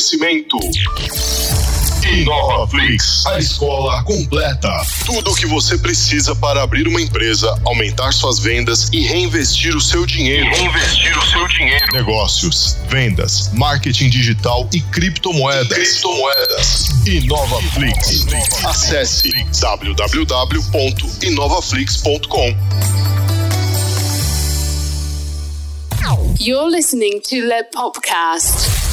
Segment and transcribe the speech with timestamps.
[0.00, 0.56] Oferecimento.
[2.10, 4.80] InovaFlix, a escola completa.
[5.04, 9.80] Tudo o que você precisa para abrir uma empresa, aumentar suas vendas e reinvestir o
[9.80, 10.48] seu dinheiro.
[10.48, 11.84] Reinvestir o seu dinheiro.
[11.92, 15.68] Negócios, vendas, marketing digital e criptomoedas.
[15.68, 16.86] Criptomoedas.
[17.06, 18.24] InovaFlix.
[18.64, 19.30] Acesse
[19.60, 22.56] www.inovaflix.com.
[26.38, 28.89] You're listening to the Popcast.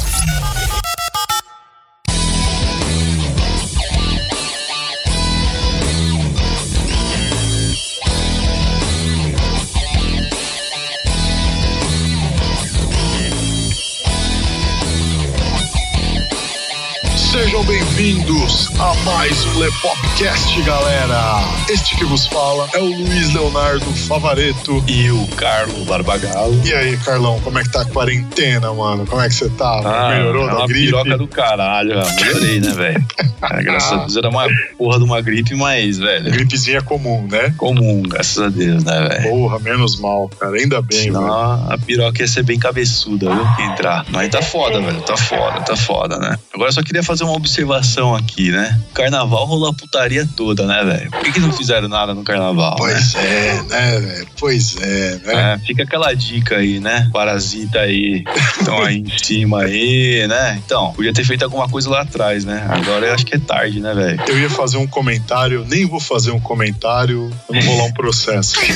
[17.57, 21.39] Sejam bem-vindos a mais um Lepopcast, galera.
[21.67, 24.83] Este que vos fala é o Luiz Leonardo Favareto.
[24.87, 26.61] E o Carlos Barbagalo.
[26.63, 29.07] E aí, Carlão, como é que tá a quarentena, mano?
[29.07, 29.81] Como é que você tá?
[29.83, 30.85] Ah, Melhorou é da gripe?
[30.85, 31.99] piroca do caralho.
[31.99, 33.05] ah, Melhorei, né, velho?
[33.41, 34.45] Ah, graças a Deus era uma
[34.77, 37.55] porra de uma gripe, mas, velho, Gripezinha comum, né?
[37.57, 39.29] comum, graças a Deus, né, velho?
[39.31, 40.55] Porra, menos mal, cara.
[40.57, 41.73] Ainda bem, Senão velho.
[41.73, 43.47] a piroca ia ser bem cabeçuda, viu?
[43.55, 44.05] Que entrar.
[44.11, 45.01] Mas tá foda, velho.
[45.01, 46.37] Tá foda, tá foda, né?
[46.53, 48.77] Agora eu só queria fazer uma observação aqui, né?
[48.91, 51.09] O carnaval rolou a putaria toda, né, velho?
[51.09, 52.71] Por que, que não fizeram nada no carnaval?
[52.71, 52.77] né?
[52.77, 54.27] Pois é, né, velho?
[54.37, 55.53] Pois é, né?
[55.53, 57.09] É, fica aquela dica aí, né?
[57.13, 58.25] Parasita aí,
[58.59, 60.61] estão aí em cima aí, né?
[60.65, 62.67] Então, podia ter feito alguma coisa lá atrás, né?
[62.69, 64.21] Agora eu acho que é tarde, né, velho?
[64.27, 67.93] Eu ia fazer um comentário, nem vou fazer um comentário, eu não vou lá um
[67.93, 68.57] processo.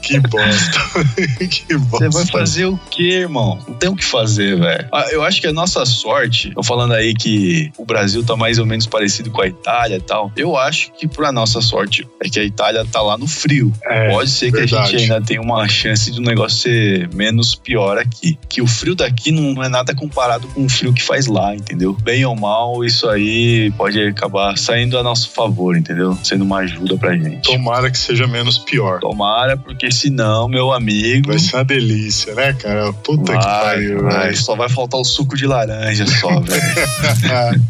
[0.00, 0.78] que bosta.
[1.48, 2.10] que bosta.
[2.10, 3.58] Você vai fazer o quê, irmão?
[3.68, 4.88] Não tem o que fazer, velho.
[4.92, 8.60] Ah, Eu acho que a nossa sorte, tô falando aí que o Brasil tá mais
[8.60, 10.30] ou menos parecido com a Itália e tal.
[10.36, 13.72] Eu acho que pra nossa sorte é que a Itália tá lá no frio.
[13.84, 14.90] É, Pode ser que a verdade.
[14.92, 18.38] gente ainda tenha uma chance de um negócio ser menos pior aqui.
[18.48, 21.92] Que o frio daqui não é nada comparado com o frio que faz lá, entendeu?
[22.02, 26.16] Bem ou mal, isso aí pode acabar saindo a nosso favor, entendeu?
[26.22, 27.42] Sendo uma ajuda pra gente.
[27.42, 29.00] Tomara que seja menos pior.
[29.00, 31.30] Tomara, porque senão, meu amigo.
[31.30, 32.92] Vai ser uma delícia, né, cara?
[32.92, 34.22] Puta que Vai, pariu, vai.
[34.26, 34.36] velho.
[34.36, 37.62] Só vai faltar o suco de laranja só, velho.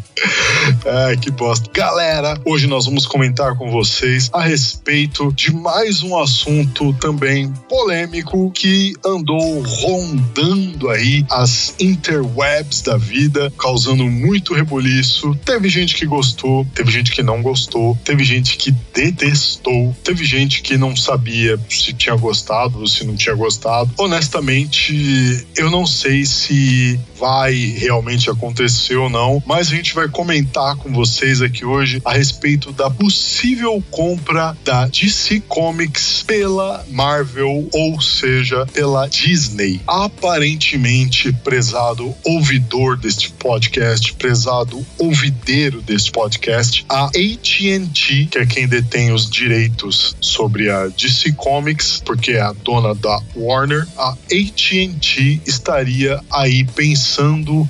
[0.85, 1.69] Ai, que bosta.
[1.73, 8.51] Galera, hoje nós vamos comentar com vocês a respeito de mais um assunto também polêmico
[8.51, 15.35] que andou rondando aí as interwebs da vida, causando muito rebuliço.
[15.45, 20.61] Teve gente que gostou, teve gente que não gostou, teve gente que detestou, teve gente
[20.61, 23.91] que não sabia se tinha gostado ou se não tinha gostado.
[23.97, 30.75] Honestamente, eu não sei se vai realmente acontecer ou não, mas a gente vai comentar
[30.75, 38.01] com vocês aqui hoje a respeito da possível compra da DC Comics pela Marvel, ou
[38.01, 39.79] seja, pela Disney.
[39.87, 49.13] Aparentemente, prezado ouvidor deste podcast, prezado ouvideiro deste podcast, a AT&T, que é quem detém
[49.13, 56.19] os direitos sobre a DC Comics, porque é a dona da Warner, a AT&T estaria
[56.29, 57.12] aí pensando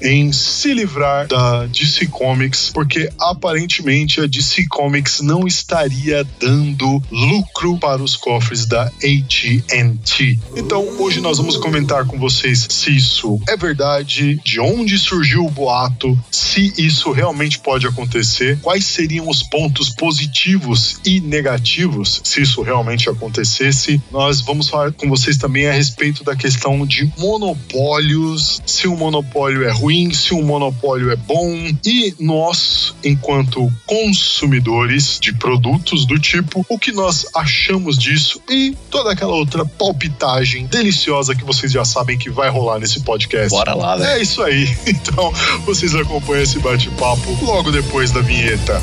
[0.02, 7.78] em se livrar da DC Comics, porque aparentemente a DC Comics não estaria dando lucro
[7.78, 10.40] para os cofres da AT&T.
[10.56, 15.52] Então, hoje nós vamos comentar com vocês se isso é verdade, de onde surgiu o
[15.52, 22.62] boato, se isso realmente pode acontecer, quais seriam os pontos positivos e negativos se isso
[22.62, 24.02] realmente acontecesse.
[24.12, 29.33] Nós vamos falar com vocês também a respeito da questão de monopólios, se um monopólio
[29.68, 31.50] é ruim, se um monopólio é bom
[31.86, 39.12] e nós, enquanto consumidores de produtos do tipo, o que nós achamos disso e toda
[39.12, 43.50] aquela outra palpitagem deliciosa que vocês já sabem que vai rolar nesse podcast.
[43.50, 44.10] Bora lá, velho.
[44.10, 44.74] É isso aí.
[45.04, 45.34] Então,
[45.66, 48.82] vocês acompanham esse bate-papo logo depois da vinheta.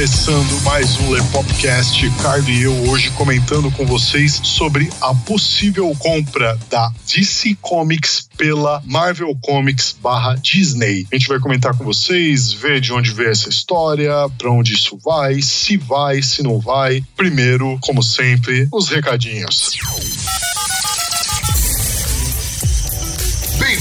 [0.00, 6.58] Começando mais um Lepopcast, Carlos e eu hoje comentando com vocês sobre a possível compra
[6.70, 11.06] da DC Comics pela Marvel Comics barra Disney.
[11.12, 14.98] A gente vai comentar com vocês, ver de onde veio essa história, para onde isso
[15.04, 17.04] vai, se vai, se não vai.
[17.14, 19.76] Primeiro, como sempre, os recadinhos.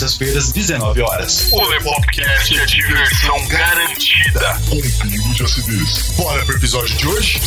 [0.00, 1.52] terças-feiras, 19 horas.
[1.52, 4.58] O Lepopcast é diversão garantida.
[4.70, 6.12] Com pingo de acidez.
[6.16, 7.40] Bora pro episódio de hoje?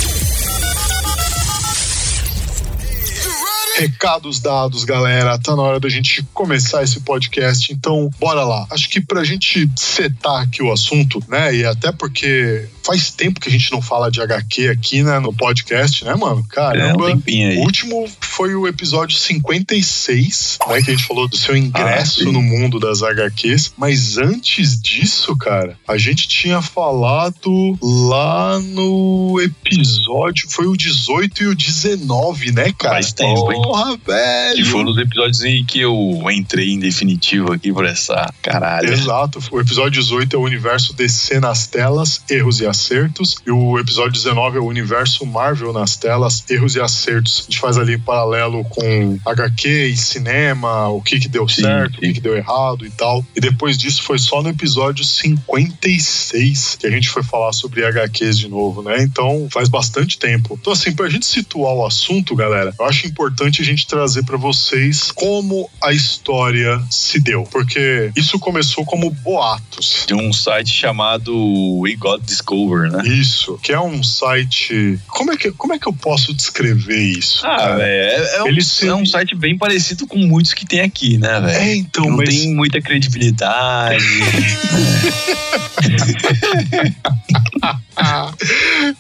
[3.80, 5.40] Recados dados, galera.
[5.40, 8.68] Tá na hora da gente começar esse podcast, então bora lá.
[8.70, 11.56] Acho que pra gente setar aqui o assunto, né?
[11.56, 15.34] E até porque faz tempo que a gente não fala de HQ aqui, né, no
[15.34, 16.38] podcast, né, mano?
[16.38, 17.08] É, um Caramba.
[17.08, 17.58] tempinho aí.
[17.58, 20.82] o último foi o episódio 56, né?
[20.82, 23.74] Que a gente falou do seu ingresso Ah, no mundo das HQs.
[23.78, 30.50] Mas antes disso, cara, a gente tinha falado lá no episódio.
[30.50, 32.96] Foi o 18 e o 19, né, cara?
[32.96, 33.62] Faz tempo, hein?
[33.62, 34.56] Porra, velho.
[34.56, 38.92] Que foram os episódios em que eu entrei em definitivo aqui por essa caralho.
[38.92, 43.80] Exato, o episódio 18 é o universo DC nas telas, erros e acertos, e o
[43.80, 47.42] episódio 19 é o universo Marvel nas telas, erros e acertos.
[47.42, 51.98] A gente faz ali paralelo com HQ e cinema, o que que deu Sim, certo,
[51.98, 52.14] o que sim.
[52.14, 53.26] que deu errado e tal.
[53.36, 58.38] E depois disso foi só no episódio 56 que a gente foi falar sobre HQs
[58.38, 59.02] de novo, né?
[59.04, 60.58] Então faz bastante tempo.
[60.60, 64.38] Então assim, pra gente situar o assunto, galera, eu acho importante a gente trazer pra
[64.38, 70.06] vocês como a história se deu, porque isso começou como boatos.
[70.08, 71.34] De um site chamado
[71.80, 72.24] We Got
[72.64, 73.04] Discover, né?
[73.08, 75.00] Isso, que é um site.
[75.08, 77.46] Como é que, como é que eu posso descrever isso?
[77.46, 80.82] Ah, velho, é, é um, se- é um site bem parecido com muitos que tem
[80.82, 81.58] aqui, né, velho?
[81.58, 82.30] É, então, Não mas.
[82.30, 84.04] tem muita credibilidade.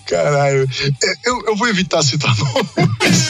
[0.05, 0.69] Caralho.
[1.03, 3.29] É, Eu, eu vou evitar citar nomes.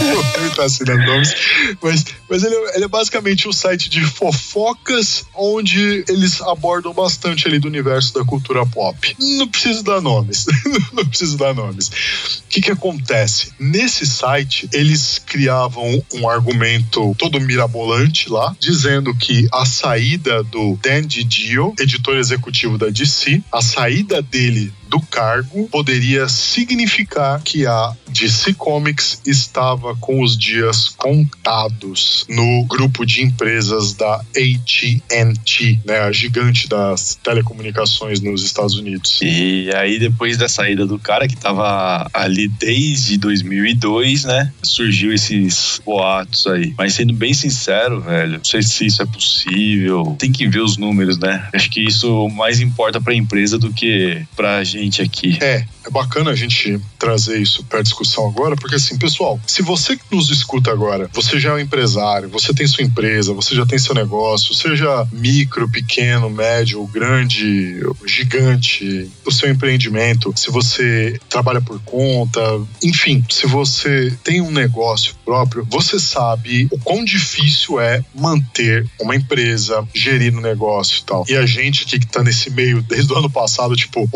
[0.00, 1.34] eu vou evitar citar nomes.
[1.82, 7.46] Mas, mas ele, é- ele é basicamente um site de fofocas onde eles abordam bastante
[7.48, 9.16] ali do universo da cultura pop.
[9.18, 10.46] Não preciso dar nomes.
[10.92, 11.88] Não preciso dar nomes.
[11.88, 13.52] O que, que acontece?
[13.58, 21.02] Nesse site, eles criavam um argumento todo mirabolante lá, dizendo que a saída do Dan
[21.02, 28.54] DiDio, editor executivo da DC, a saída dele do cargo poderia significar que a DC
[28.54, 36.68] Comics estava com os dias contados no grupo de empresas da AT&T, né, a gigante
[36.68, 39.20] das telecomunicações nos Estados Unidos.
[39.22, 44.52] E aí, depois da saída do cara, que tava ali desde 2002, né?
[44.62, 46.74] Surgiu esses boatos aí.
[46.76, 50.16] Mas sendo bem sincero, velho, não sei se isso é possível.
[50.18, 51.48] Tem que ver os números, né?
[51.54, 55.38] Acho que isso mais importa pra empresa do que pra gente aqui.
[55.40, 59.96] É, é bacana a gente trazer isso para discussão agora, porque assim, pessoal, se você
[59.96, 63.66] que nos escuta agora, você já é um empresário, você tem sua empresa, você já
[63.66, 71.60] tem seu negócio, seja micro, pequeno, médio, grande, gigante, o seu empreendimento, se você trabalha
[71.60, 72.40] por conta,
[72.82, 79.16] enfim, se você tem um negócio próprio, você sabe o quão difícil é manter uma
[79.16, 81.24] empresa, gerir um negócio e tal.
[81.28, 84.08] E a gente aqui que tá nesse meio desde o ano passado, tipo,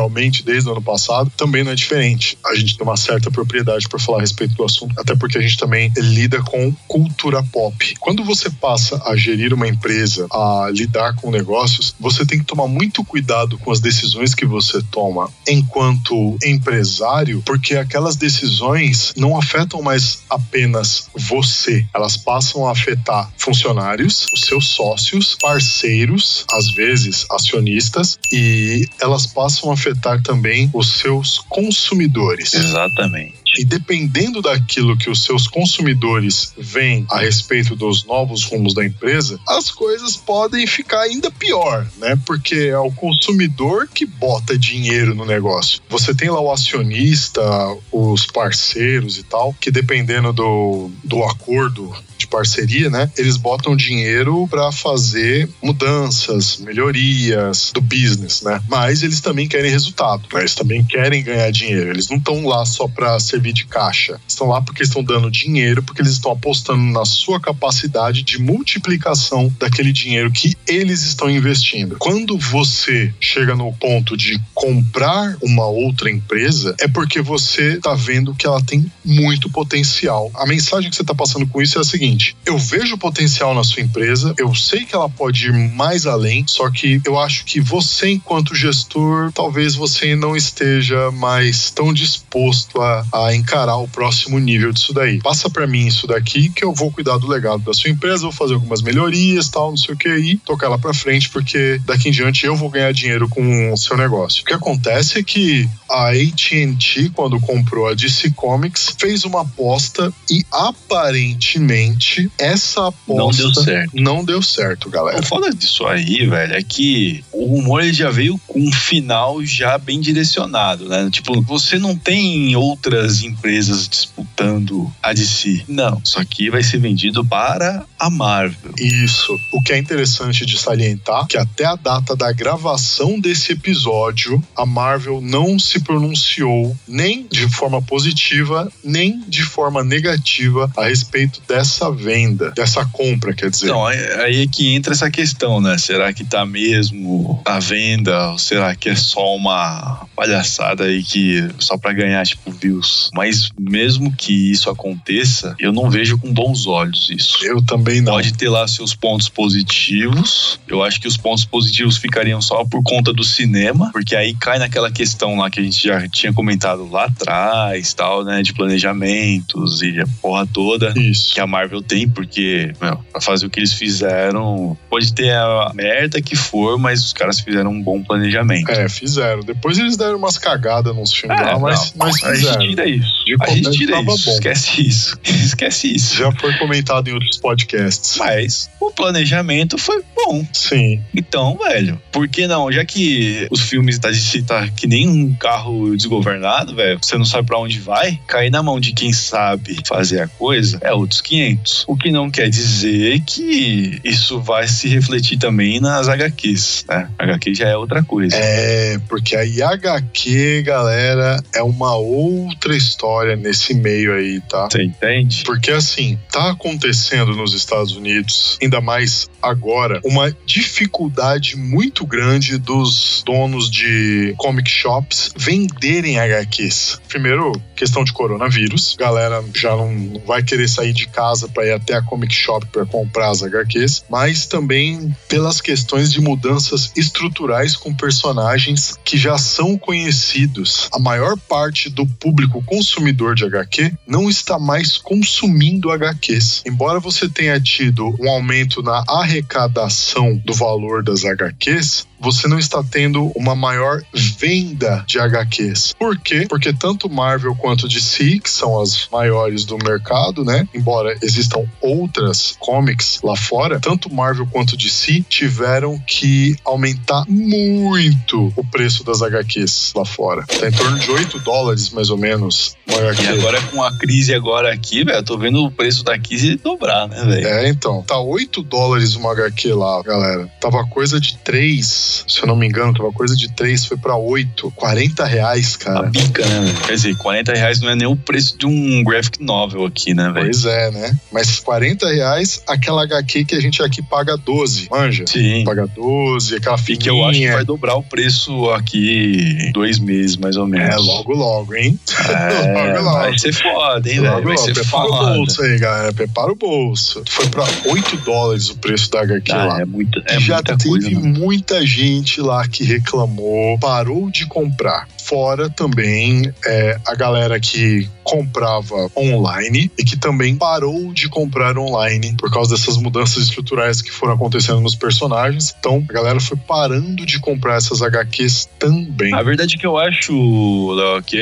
[0.00, 2.38] oficialmente desde o ano passado, também não é diferente.
[2.44, 5.40] A gente tem uma certa propriedade para falar a respeito do assunto, até porque a
[5.40, 7.94] gente também lida com cultura pop.
[8.00, 12.66] Quando você passa a gerir uma empresa, a lidar com negócios, você tem que tomar
[12.66, 19.82] muito cuidado com as decisões que você toma enquanto empresário, porque aquelas decisões não afetam
[19.82, 28.18] mais apenas você, elas passam a afetar funcionários, os seus sócios, parceiros, às vezes acionistas,
[28.32, 29.89] e elas passam a afetar
[30.22, 32.54] também os seus consumidores.
[32.54, 33.40] Exatamente.
[33.58, 39.40] E dependendo daquilo que os seus consumidores veem a respeito dos novos rumos da empresa,
[39.46, 42.18] as coisas podem ficar ainda pior, né?
[42.24, 45.80] Porque é o consumidor que bota dinheiro no negócio.
[45.88, 47.42] Você tem lá o acionista,
[47.90, 53.10] os parceiros e tal, que dependendo do, do acordo de parceria, né?
[53.16, 58.60] Eles botam dinheiro para fazer mudanças, melhorias do business, né?
[58.68, 60.40] Mas eles também querem resultado, né?
[60.40, 61.90] eles também querem ganhar dinheiro.
[61.90, 64.20] Eles não estão lá só para servir de caixa.
[64.28, 69.52] Estão lá porque estão dando dinheiro, porque eles estão apostando na sua capacidade de multiplicação
[69.58, 71.96] daquele dinheiro que eles estão investindo.
[71.98, 78.34] Quando você chega no ponto de comprar uma outra empresa, é porque você está vendo
[78.34, 80.30] que ela tem muito potencial.
[80.34, 82.09] A mensagem que você está passando com isso é a seguinte:
[82.44, 86.70] eu vejo potencial na sua empresa, eu sei que ela pode ir mais além, só
[86.70, 93.04] que eu acho que você, enquanto gestor, talvez você não esteja mais tão disposto a,
[93.12, 95.18] a encarar o próximo nível disso daí.
[95.20, 98.32] Passa para mim isso daqui que eu vou cuidar do legado da sua empresa, vou
[98.32, 102.08] fazer algumas melhorias, tal, não sei o que, e tocar ela para frente, porque daqui
[102.08, 104.42] em diante eu vou ganhar dinheiro com o seu negócio.
[104.42, 110.12] O que acontece é que a AT&T, quando comprou a DC Comics, fez uma aposta
[110.30, 111.99] e aparentemente
[112.38, 113.90] essa aposta Não deu certo.
[113.94, 115.20] não deu certo, galera.
[115.20, 119.44] O foda disso aí, velho, é que o rumor ele já veio com um final
[119.44, 121.08] já bem direcionado, né?
[121.10, 125.64] Tipo, você não tem outras empresas disputando a DC.
[125.68, 128.72] Não, isso aqui vai ser vendido para a Marvel.
[128.78, 129.36] Isso.
[129.52, 134.64] O que é interessante de salientar que até a data da gravação desse episódio, a
[134.64, 141.89] Marvel não se pronunciou nem de forma positiva, nem de forma negativa a respeito dessa
[141.92, 143.66] venda, dessa compra, quer dizer.
[143.66, 145.78] Então, aí é que entra essa questão, né?
[145.78, 148.30] Será que tá mesmo à venda?
[148.32, 153.10] Ou será que é só uma palhaçada aí que só pra ganhar, tipo, views?
[153.14, 157.44] Mas mesmo que isso aconteça, eu não vejo com bons olhos isso.
[157.44, 158.12] Eu também não.
[158.12, 160.58] Pode ter lá seus pontos positivos.
[160.66, 164.58] Eu acho que os pontos positivos ficariam só por conta do cinema, porque aí cai
[164.58, 168.42] naquela questão lá que a gente já tinha comentado lá atrás, tal, né?
[168.42, 171.34] De planejamentos e a porra toda Isso.
[171.34, 175.70] que a Marvel tem, porque, meu, pra fazer o que eles fizeram, pode ter a
[175.74, 178.70] merda que for, mas os caras fizeram um bom planejamento.
[178.70, 179.40] É, fizeram.
[179.42, 182.58] Depois eles deram umas cagadas nos filmes É, lá, mas, não, mas a gente fizeram.
[182.68, 183.24] tira isso.
[183.24, 184.04] De A gente tira isso.
[184.04, 184.14] bom.
[184.14, 185.18] Esquece isso.
[185.24, 186.16] Esquece isso.
[186.16, 188.16] Já foi comentado em outros podcasts.
[188.18, 190.44] Mas o planejamento foi bom.
[190.52, 191.00] Sim.
[191.14, 192.70] Então, velho, por que não?
[192.72, 197.24] Já que os filmes da DC tá que nem um carro desgovernado, velho, você não
[197.24, 201.20] sabe pra onde vai, cair na mão de quem sabe fazer a coisa é outros
[201.20, 201.59] 500.
[201.86, 207.10] O que não quer dizer que isso vai se refletir também nas HQs, né?
[207.18, 208.36] HQ já é outra coisa.
[208.36, 214.68] É, porque a IHQ, galera, é uma outra história nesse meio aí, tá?
[214.70, 215.42] Você entende?
[215.44, 223.22] Porque assim, tá acontecendo nos Estados Unidos, ainda mais agora, uma dificuldade muito grande dos
[223.24, 227.00] donos de comic shops venderem HQs.
[227.08, 231.94] Primeiro, questão de coronavírus, galera já não vai querer sair de casa para ir até
[231.94, 237.94] a comic shop para comprar as HQs, mas também pelas questões de mudanças estruturais com
[237.94, 240.88] personagens que já são conhecidos.
[240.92, 246.62] A maior parte do público consumidor de HQ não está mais consumindo HQs.
[246.66, 252.82] Embora você tenha tido um aumento na arrecadação do valor das HQs, você não está
[252.82, 255.94] tendo uma maior venda de HQs.
[255.98, 256.46] Por quê?
[256.48, 260.68] Porque tanto Marvel quanto DC, que são as maiores do mercado, né?
[260.74, 261.39] Embora existam
[261.80, 269.22] outras comics lá fora, tanto Marvel quanto DC tiveram que aumentar muito o preço das
[269.22, 270.44] HQs lá fora.
[270.46, 273.22] Tá em torno de 8 dólares, mais ou menos, uma HQ.
[273.22, 276.56] E agora com a crise agora aqui, velho, eu tô vendo o preço da crise
[276.56, 277.46] dobrar, né, velho?
[277.46, 278.02] É, então.
[278.02, 280.48] Tá 8 dólares uma HQ lá, galera.
[280.60, 284.16] Tava coisa de 3, se eu não me engano, tava coisa de 3, foi pra
[284.16, 284.70] 8.
[284.76, 286.10] 40 reais, A cara.
[286.10, 286.74] pica, né?
[286.86, 290.30] Quer dizer, 40 reais não é nem o preço de um graphic novel aqui, né,
[290.30, 290.46] velho?
[290.46, 291.18] Pois é, né?
[291.32, 295.24] Mas 40 reais, aquela HQ que a gente aqui paga 12, manja?
[295.26, 295.62] Sim.
[295.64, 297.00] Paga 12, aquela E fininha.
[297.00, 300.94] que eu acho que vai dobrar o preço aqui dois meses, mais ou menos.
[300.94, 301.98] É, logo, logo, hein?
[302.28, 303.18] É, logo, logo.
[303.20, 304.32] vai ser foda, hein, velho?
[304.34, 304.66] Logo, Vai logo.
[304.66, 306.12] ser Prepara o bolso aí, galera.
[306.12, 307.22] Prepara o bolso.
[307.28, 309.76] Foi pra 8 dólares o preço da HQ lá.
[309.76, 311.38] Ah, é, muito, é E já muita teve coisa, né?
[311.38, 315.06] muita gente lá que reclamou, parou de comprar.
[315.30, 322.34] Fora também é, a galera que comprava online e que também parou de comprar online
[322.36, 325.72] por causa dessas mudanças estruturais que foram acontecendo nos personagens.
[325.78, 329.32] Então a galera foi parando de comprar essas HQs também.
[329.32, 331.40] A verdade é que eu acho, Léo, que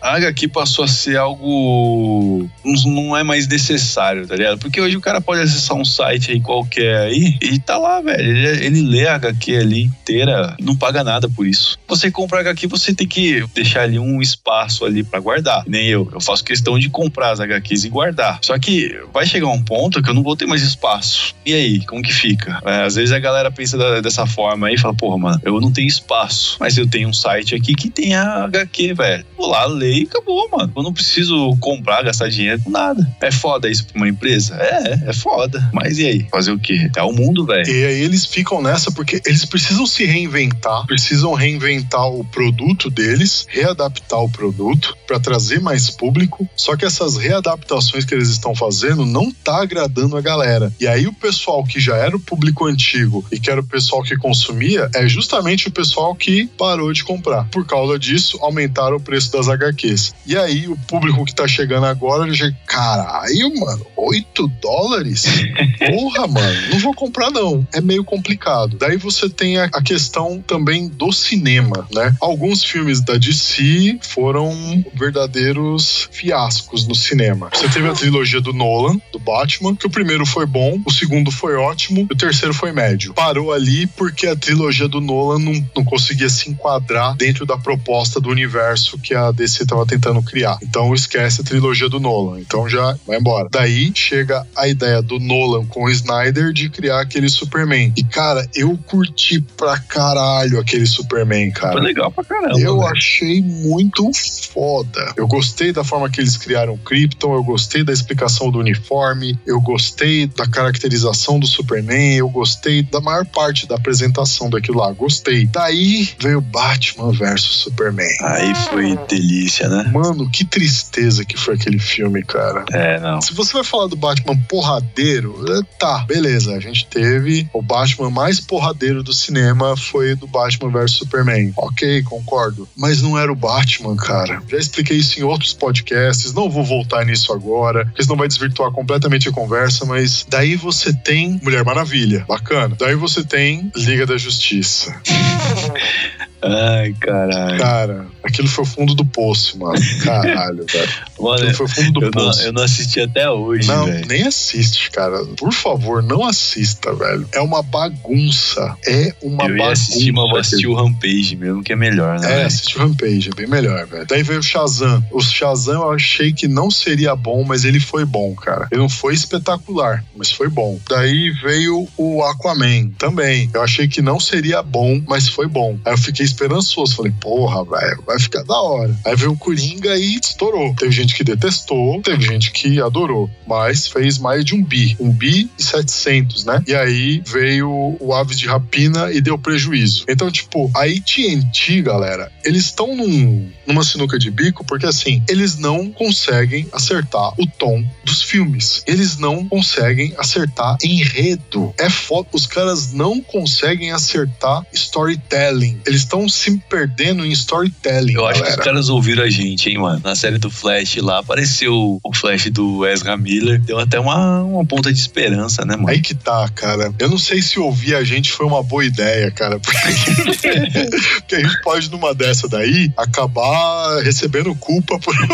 [0.00, 2.48] a HQ passou a ser algo.
[2.86, 4.60] não é mais necessário, tá ligado?
[4.60, 8.20] Porque hoje o cara pode acessar um site aí qualquer aí e tá lá, velho.
[8.20, 11.76] Ele, ele lê a HQ ali inteira, não paga nada por isso.
[11.88, 13.23] Você compra HQ, você tem que
[13.54, 15.62] deixar ali um espaço ali pra guardar.
[15.66, 16.08] Nem eu.
[16.12, 18.38] Eu faço questão de comprar as HQs e guardar.
[18.42, 21.34] Só que vai chegar um ponto que eu não vou ter mais espaço.
[21.44, 22.60] E aí, como que fica?
[22.64, 25.60] É, às vezes a galera pensa da- dessa forma aí e fala, porra, mano, eu
[25.60, 26.56] não tenho espaço.
[26.60, 29.24] Mas eu tenho um site aqui que tem a HQ, velho.
[29.36, 30.72] Vou lá, leio e acabou, mano.
[30.76, 33.06] Eu não preciso comprar, gastar dinheiro com nada.
[33.20, 34.56] É foda isso pra uma empresa?
[34.56, 35.68] É, é foda.
[35.72, 36.26] Mas e aí?
[36.30, 36.90] Fazer o quê?
[36.96, 37.68] É o mundo, velho.
[37.68, 43.13] E aí eles ficam nessa porque eles precisam se reinventar, precisam reinventar o produto deles,
[43.48, 46.48] readaptar o produto para trazer mais público.
[46.56, 50.72] Só que essas readaptações que eles estão fazendo não tá agradando a galera.
[50.80, 54.02] E aí o pessoal que já era o público antigo e que era o pessoal
[54.02, 57.44] que consumia é justamente o pessoal que parou de comprar.
[57.50, 60.14] Por causa disso, aumentaram o preço das HQs.
[60.26, 65.24] E aí o público que tá chegando agora, ele já, caralho, mano, 8 dólares?
[65.78, 67.66] Porra, mano, não vou comprar não.
[67.72, 68.76] É meio complicado.
[68.78, 72.14] Daí você tem a, a questão também do cinema, né?
[72.20, 77.50] Alguns filmes da DC foram verdadeiros fiascos no cinema.
[77.52, 81.30] Você teve a trilogia do Nolan, do Batman, que o primeiro foi bom, o segundo
[81.30, 83.14] foi ótimo, e o terceiro foi médio.
[83.14, 88.20] Parou ali porque a trilogia do Nolan não, não conseguia se enquadrar dentro da proposta
[88.20, 90.58] do universo que a DC estava tentando criar.
[90.62, 92.40] Então esquece a trilogia do Nolan.
[92.40, 93.48] Então já vai embora.
[93.50, 97.92] Daí chega a ideia do Nolan com o Snyder de criar aquele Superman.
[97.96, 101.72] E cara, eu curti pra caralho aquele Superman, cara.
[101.72, 102.58] Foi legal pra caramba.
[102.58, 102.93] Eu velho.
[102.94, 104.10] Achei muito
[104.52, 105.12] foda.
[105.16, 109.38] Eu gostei da forma que eles criaram o Krypton, eu gostei da explicação do uniforme,
[109.46, 114.92] eu gostei da caracterização do Superman, eu gostei da maior parte da apresentação daquilo lá.
[114.92, 115.46] Gostei.
[115.46, 118.16] Daí veio Batman versus Superman.
[118.22, 119.90] Aí foi delícia, né?
[119.92, 122.64] Mano, que tristeza que foi aquele filme, cara.
[122.72, 123.20] É, não.
[123.20, 126.54] Se você vai falar do Batman porradeiro, é, tá, beleza.
[126.54, 131.52] A gente teve o Batman mais porradeiro do cinema foi do Batman vs Superman.
[131.56, 132.68] Ok, concordo.
[132.76, 134.42] Mas não era o Batman, cara.
[134.48, 138.70] Já expliquei isso em outros podcasts, não vou voltar nisso agora, porque senão vai desvirtuar
[138.72, 142.76] completamente a conversa, mas daí você tem Mulher Maravilha, bacana.
[142.78, 145.00] Daí você tem Liga da Justiça.
[146.46, 147.58] Ai, caralho.
[147.58, 149.78] Cara, aquilo foi o fundo do poço, mano.
[150.02, 150.88] Caralho, velho.
[151.18, 152.42] Mano, Aquilo foi o fundo do eu não, poço.
[152.42, 154.06] eu não assisti até hoje, Não, velho.
[154.06, 155.24] nem assiste, cara.
[155.36, 157.26] Por favor, não assista, velho.
[157.32, 158.76] É uma bagunça.
[158.86, 159.72] É uma Eu bagunça.
[159.72, 162.26] assistir, mas vou assistir o Rampage mesmo, que é melhor, né?
[162.30, 162.46] É, velho?
[162.46, 164.06] assiste o Rampage, é bem melhor, velho.
[164.06, 165.04] Daí veio o Shazam.
[165.10, 168.68] O Shazam eu achei que não seria bom, mas ele foi bom, cara.
[168.70, 170.78] Ele não foi espetacular, mas foi bom.
[170.88, 173.48] Daí veio o Aquaman também.
[173.54, 175.78] Eu achei que não seria bom, mas foi bom.
[175.84, 176.96] Aí eu fiquei esperançoso.
[176.96, 178.94] Falei, porra, velho, vai ficar da hora.
[179.04, 180.74] Aí veio o Coringa e estourou.
[180.74, 184.96] Teve gente que detestou, teve gente que adorou, mas fez mais de um bi.
[184.98, 186.62] Um bi e 700, né?
[186.66, 190.04] E aí veio o Aves de Rapina e deu prejuízo.
[190.08, 195.56] Então, tipo, a AT&T, galera, eles estão num, numa sinuca de bico porque, assim, eles
[195.56, 198.82] não conseguem acertar o tom dos filmes.
[198.86, 201.72] Eles não conseguem acertar enredo.
[201.78, 202.28] É foda.
[202.32, 205.80] Os caras não conseguem acertar storytelling.
[205.86, 208.60] Eles estão se perdendo em storytelling, Eu acho que galera.
[208.60, 210.00] os caras ouviram a gente, hein, mano.
[210.02, 213.60] Na série do Flash lá, apareceu o Flash do Ezra Miller.
[213.60, 215.88] Deu até uma, uma ponta de esperança, né, mano?
[215.88, 216.92] Aí que tá, cara.
[216.98, 219.58] Eu não sei se ouvir a gente foi uma boa ideia, cara.
[219.64, 225.14] Porque, porque a gente pode, numa dessa daí, acabar recebendo culpa por,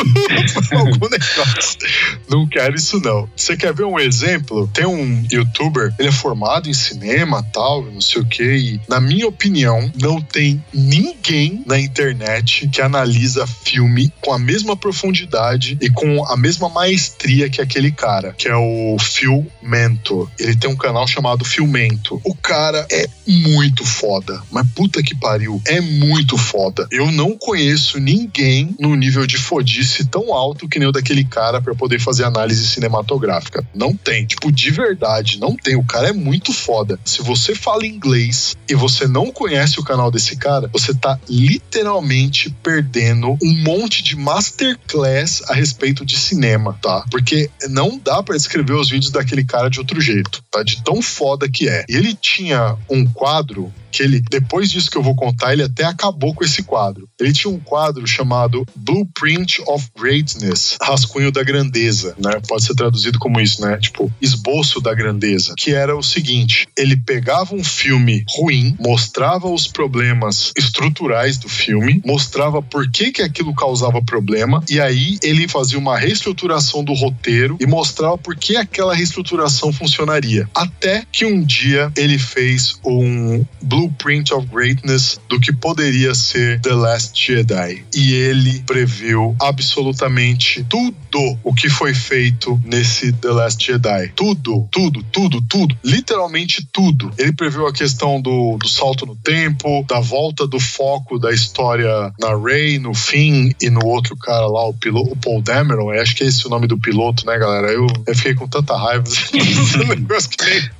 [0.68, 1.78] por algum negócio.
[2.28, 3.28] Não quero isso, não.
[3.36, 4.68] Você quer ver um exemplo?
[4.72, 9.00] Tem um youtuber, ele é formado em cinema tal, não sei o que, e, na
[9.00, 15.90] minha opinião, não tem ninguém na internet que analisa filme com a mesma profundidade e
[15.90, 20.30] com a mesma maestria que aquele cara, que é o Phil Mento.
[20.38, 22.20] Ele tem um canal chamado Filmento.
[22.24, 26.86] O cara é muito foda, mas puta que pariu, é muito foda.
[26.90, 31.60] Eu não conheço ninguém no nível de fodice tão alto que nem o daquele cara
[31.60, 33.64] pra poder fazer análise cinematográfica.
[33.74, 35.76] Não tem, tipo, de verdade, não tem.
[35.76, 36.98] O cara é muito foda.
[37.04, 42.50] Se você fala inglês e você não conhece o canal desse cara, você tá literalmente
[42.62, 47.04] perdendo um monte de masterclass a respeito de cinema, tá?
[47.10, 50.62] Porque não dá pra descrever os vídeos daquele cara de outro jeito, tá?
[50.62, 51.84] De tão foda que é.
[51.88, 55.84] E ele tinha um quadro que ele, depois disso que eu vou contar, ele até
[55.84, 57.08] acabou com esse quadro.
[57.18, 62.40] Ele tinha um quadro chamado Blueprint of Greatness, rascunho da grandeza, né?
[62.48, 63.78] Pode ser traduzido como isso, né?
[63.78, 69.66] Tipo, esboço da grandeza, que era o seguinte, ele pegava um filme ruim, mostrava os
[69.66, 75.78] problemas estruturais do filme, mostrava por que que aquilo causava problema e aí ele fazia
[75.78, 80.48] uma reestruturação do roteiro e mostrava por que aquela reestruturação funcionaria.
[80.54, 83.79] Até que um dia ele fez um blueprint
[84.34, 87.84] of greatness do que poderia ser The Last Jedi.
[87.94, 94.12] E ele previu absolutamente tudo o que foi feito nesse The Last Jedi.
[94.14, 95.76] Tudo, tudo, tudo, tudo.
[95.84, 97.12] Literalmente tudo.
[97.18, 102.12] Ele previu a questão do, do salto no tempo, da volta do foco da história
[102.18, 105.92] na Rey, no fim, e no outro cara lá, o, piloto, o Paul Dameron.
[105.92, 107.68] Eu acho que é esse o nome do piloto, né, galera?
[107.72, 109.04] Eu, eu fiquei com tanta raiva.
[110.10, 110.70] negócio que nem.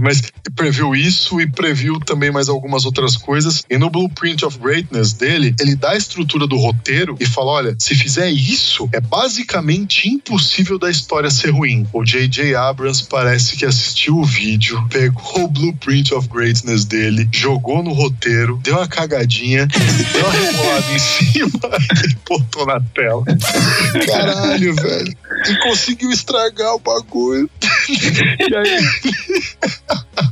[0.00, 0.22] Mas
[0.54, 3.64] previu isso e previu também mais algumas outras coisas.
[3.70, 7.76] E no Blueprint of Greatness dele, ele dá a estrutura do roteiro e fala: olha,
[7.78, 11.86] se fizer isso, é basicamente impossível da história ser ruim.
[11.92, 12.54] O J.J.
[12.54, 18.60] Abrams parece que assistiu o vídeo, pegou o Blueprint of Greatness dele, jogou no roteiro,
[18.62, 19.66] deu uma cagadinha,
[20.12, 21.60] deu uma rebolada em cima
[22.04, 23.24] e botou na tela.
[24.06, 25.16] Caralho, velho.
[25.48, 27.48] E conseguiu estragar o bagulho.
[27.88, 28.78] E aí.
[29.88, 30.27] Ha ha.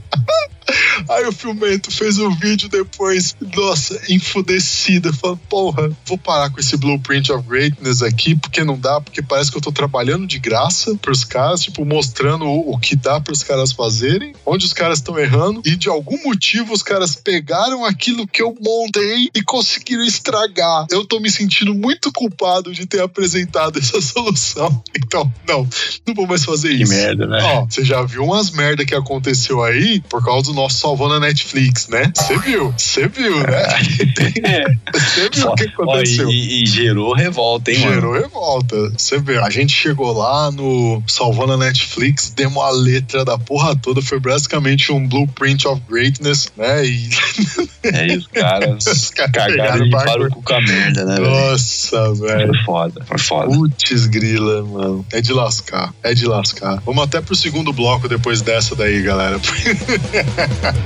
[1.08, 6.76] Aí o Filmento fez um vídeo depois, nossa, enfudecida, falando, porra, vou parar com esse
[6.76, 10.94] Blueprint of Greatness aqui, porque não dá, porque parece que eu tô trabalhando de graça
[10.96, 15.18] pros caras, tipo, mostrando o, o que dá pros caras fazerem, onde os caras estão
[15.18, 20.86] errando, e de algum motivo os caras pegaram aquilo que eu montei e conseguiram estragar.
[20.90, 24.82] Eu tô me sentindo muito culpado de ter apresentado essa solução.
[24.96, 25.68] Então, não,
[26.06, 26.92] não vou mais fazer Que isso.
[26.92, 27.42] merda, né?
[27.42, 31.20] Ó, você já viu umas merda que aconteceu aí por causa do nosso salvando a
[31.20, 32.10] Netflix, né?
[32.14, 33.66] Você viu, você viu, né?
[34.94, 36.30] Você viu o que Ó, aconteceu?
[36.30, 38.90] e, e gerou revolta, hein, Gerou revolta.
[38.96, 43.76] Você vê, a gente chegou lá no Salvando a Netflix, demos a letra da porra
[43.76, 46.86] toda, foi basicamente um blueprint of greatness, né?
[46.86, 47.10] E
[47.56, 47.68] mano?
[47.84, 51.30] É, os caras Os caras cagaram e limparam com a merda, né, velho?
[51.30, 52.48] nossa, velho.
[52.48, 53.46] Foi foda, foi foda.
[53.48, 55.06] Putz, grila, mano.
[55.12, 56.80] É de lascar, é de lascar.
[56.86, 59.38] Vamos até pro segundo bloco depois dessa daí, galera.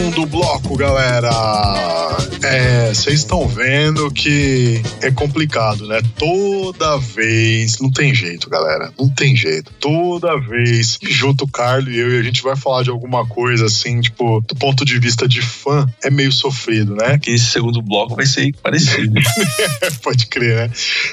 [0.00, 2.29] Segundo bloco, galera.
[2.42, 6.00] É, vocês estão vendo que é complicado, né?
[6.18, 8.92] Toda vez, não tem jeito, galera.
[8.98, 9.72] Não tem jeito.
[9.78, 13.26] Toda vez que junto o Carlos e eu e a gente vai falar de alguma
[13.26, 17.18] coisa assim, tipo, do ponto de vista de fã, é meio sofrido, né?
[17.18, 19.20] Que esse segundo bloco vai ser parecido.
[20.02, 20.70] Pode crer, né?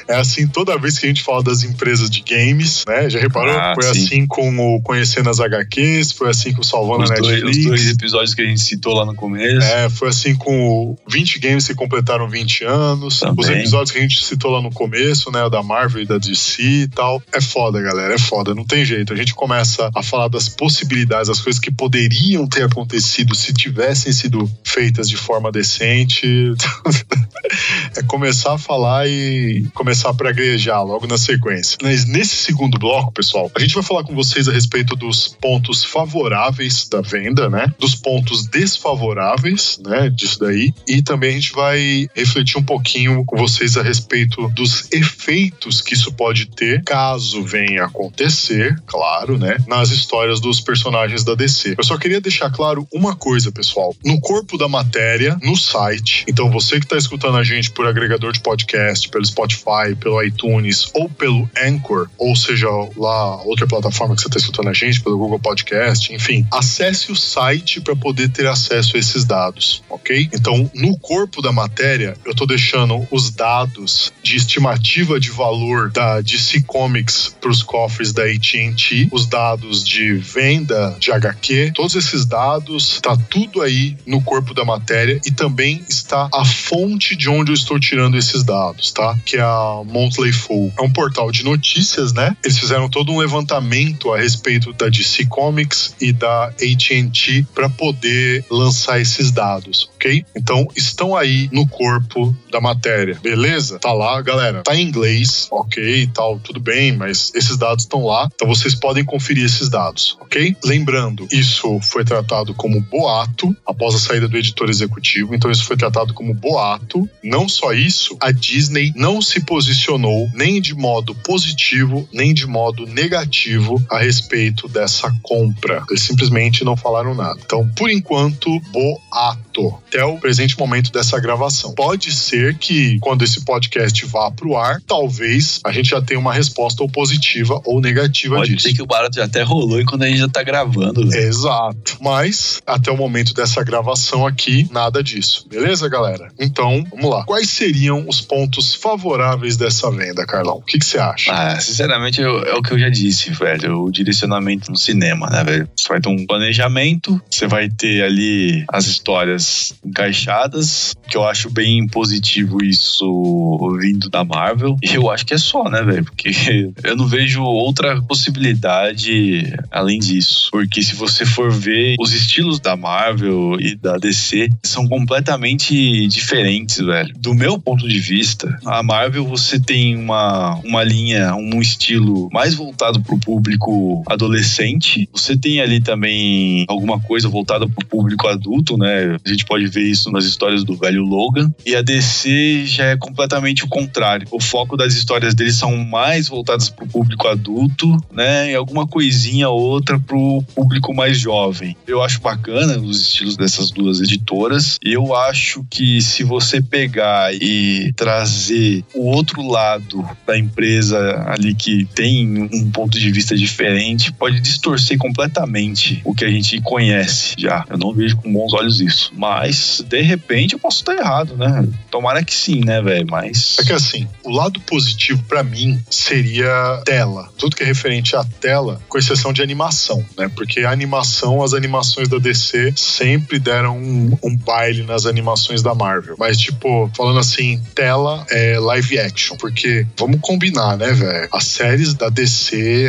[0.07, 3.09] É assim toda vez que a gente fala das empresas de games, né?
[3.09, 3.57] Já reparou?
[3.57, 4.05] Ah, foi sim.
[4.05, 7.57] assim com o Conhecendo as HQs, foi assim com o Salvando os, a dois, Netflix.
[7.57, 9.65] os dois episódios que a gente citou lá no começo.
[9.65, 13.19] É, foi assim com o 20 games que completaram 20 anos.
[13.21, 13.43] Também.
[13.43, 15.43] Os episódios que a gente citou lá no começo, né?
[15.43, 17.21] O da Marvel e da DC e tal.
[17.33, 18.13] É foda, galera.
[18.13, 18.53] É foda.
[18.53, 19.13] Não tem jeito.
[19.13, 24.13] A gente começa a falar das possibilidades, das coisas que poderiam ter acontecido se tivessem
[24.13, 26.27] sido feitas de forma decente.
[27.97, 31.79] é começar a falar e começar a praguejar logo na sequência.
[31.81, 35.83] Mas nesse segundo bloco, pessoal, a gente vai falar com vocês a respeito dos pontos
[35.83, 37.73] favoráveis da venda, né?
[37.79, 40.11] Dos pontos desfavoráveis, né?
[40.11, 40.71] Disso daí.
[40.87, 45.93] E também a gente vai refletir um pouquinho com vocês a respeito dos efeitos que
[45.93, 49.57] isso pode ter caso venha acontecer, claro, né?
[49.67, 51.75] Nas histórias dos personagens da DC.
[51.77, 53.95] Eu só queria deixar claro uma coisa, pessoal.
[54.03, 58.33] No corpo da matéria, no site, então você que está escutando a gente por agregador
[58.33, 64.21] de podcast, pelo Spotify, pelo iTunes ou pelo Anchor, ou seja, lá outra plataforma que
[64.21, 68.47] você está escutando a gente, pelo Google Podcast, enfim, acesse o site para poder ter
[68.47, 70.29] acesso a esses dados, ok?
[70.33, 76.21] Então, no corpo da matéria, eu estou deixando os dados de estimativa de valor da
[76.21, 82.25] DC Comics para os cofres da AT&T, os dados de venda de HQ, todos esses
[82.25, 87.51] dados, tá tudo aí no corpo da matéria e também está a fonte de onde
[87.51, 89.17] eu estou tirando esses dados, tá?
[89.25, 90.73] Que é a Monthly Full.
[90.77, 92.35] É um portal de notícias, né?
[92.43, 98.43] Eles fizeram todo um levantamento a respeito da DC Comics e da AT&T para poder
[98.49, 100.25] lançar esses dados, ok?
[100.35, 103.79] Então, estão aí no corpo da matéria, beleza?
[103.79, 104.63] Tá lá, galera.
[104.63, 109.03] Tá em inglês, ok, tal, tudo bem, mas esses dados estão lá, então vocês podem
[109.03, 110.55] conferir esses dados, ok?
[110.63, 115.77] Lembrando, isso foi tratado como boato após a saída do editor executivo, então isso foi
[115.77, 122.07] tratado como boato, não só isso, a Disney não se posicionou nem de modo positivo,
[122.11, 125.83] nem de modo negativo a respeito dessa compra.
[125.89, 127.39] Eles simplesmente não falaram nada.
[127.43, 129.75] Então, por enquanto, boato.
[129.87, 131.73] Até o presente momento dessa gravação.
[131.73, 136.33] Pode ser que quando esse podcast vá pro ar, talvez a gente já tenha uma
[136.33, 138.67] resposta ou positiva ou negativa Pode disso.
[138.69, 141.07] ser que o barato já até rolou enquanto a gente já tá gravando.
[141.09, 141.27] velho.
[141.27, 141.97] Exato.
[142.01, 145.45] Mas, até o momento dessa gravação aqui, nada disso.
[145.49, 146.29] Beleza, galera?
[146.39, 147.23] Então, vamos lá.
[147.25, 150.57] Quais seriam os pontos favoráveis dessa venda, Carlão?
[150.57, 151.31] O que que você acha?
[151.31, 153.83] Ah, sinceramente, eu- é o que eu já disse, velho.
[153.83, 155.69] O direcionamento no cinema, né, velho?
[155.75, 160.66] Você vai ter um planejamento, você vai ter ali as histórias encaixadas,
[161.09, 164.77] que eu acho bem positivo isso vindo da Marvel.
[164.83, 166.03] E eu acho que é só, né, velho?
[166.05, 166.29] Porque
[166.83, 170.49] eu não vejo outra possibilidade além disso.
[170.51, 176.77] Porque se você for ver os estilos da Marvel e da DC, são completamente diferentes,
[176.77, 177.13] velho.
[177.17, 182.53] Do meu ponto de vista, a Marvel você tem uma, uma linha, um estilo mais
[182.53, 185.07] voltado pro público adolescente.
[185.13, 189.17] Você tem ali também alguma coisa voltada pro público adulto, né?
[189.23, 191.51] A gente pode ver isso nas histórias do velho Logan.
[191.65, 194.27] E a DC já é completamente o contrário.
[194.31, 198.51] O foco das histórias deles são mais voltadas pro público adulto, né?
[198.51, 201.75] E alguma coisinha ou outra pro público mais jovem.
[201.85, 204.77] Eu acho bacana os estilos dessas duas editoras.
[204.81, 211.85] Eu acho que se você pegar e trazer o outro lado da empresa ali que
[211.85, 217.65] tem um ponto de vista diferente, pode distorcer completamente o que a gente conhece já.
[217.69, 219.11] Eu não vejo com bons olhos isso.
[219.15, 221.67] Mas, de repente, eu posso estar errado, né?
[221.89, 223.07] Tomara que sim, né, velho?
[223.09, 223.57] Mas.
[223.59, 227.29] É que assim, o lado positivo pra mim seria tela.
[227.37, 230.29] Tudo que é referente à tela, com exceção de animação, né?
[230.35, 235.73] Porque a animação, as animações da DC sempre deram um, um baile nas animações da
[235.73, 236.15] Marvel.
[236.19, 239.37] Mas, tipo, falando assim, tela é live action.
[239.37, 241.27] Porque, vamos combinar, né, velho?
[241.31, 242.87] As séries da DC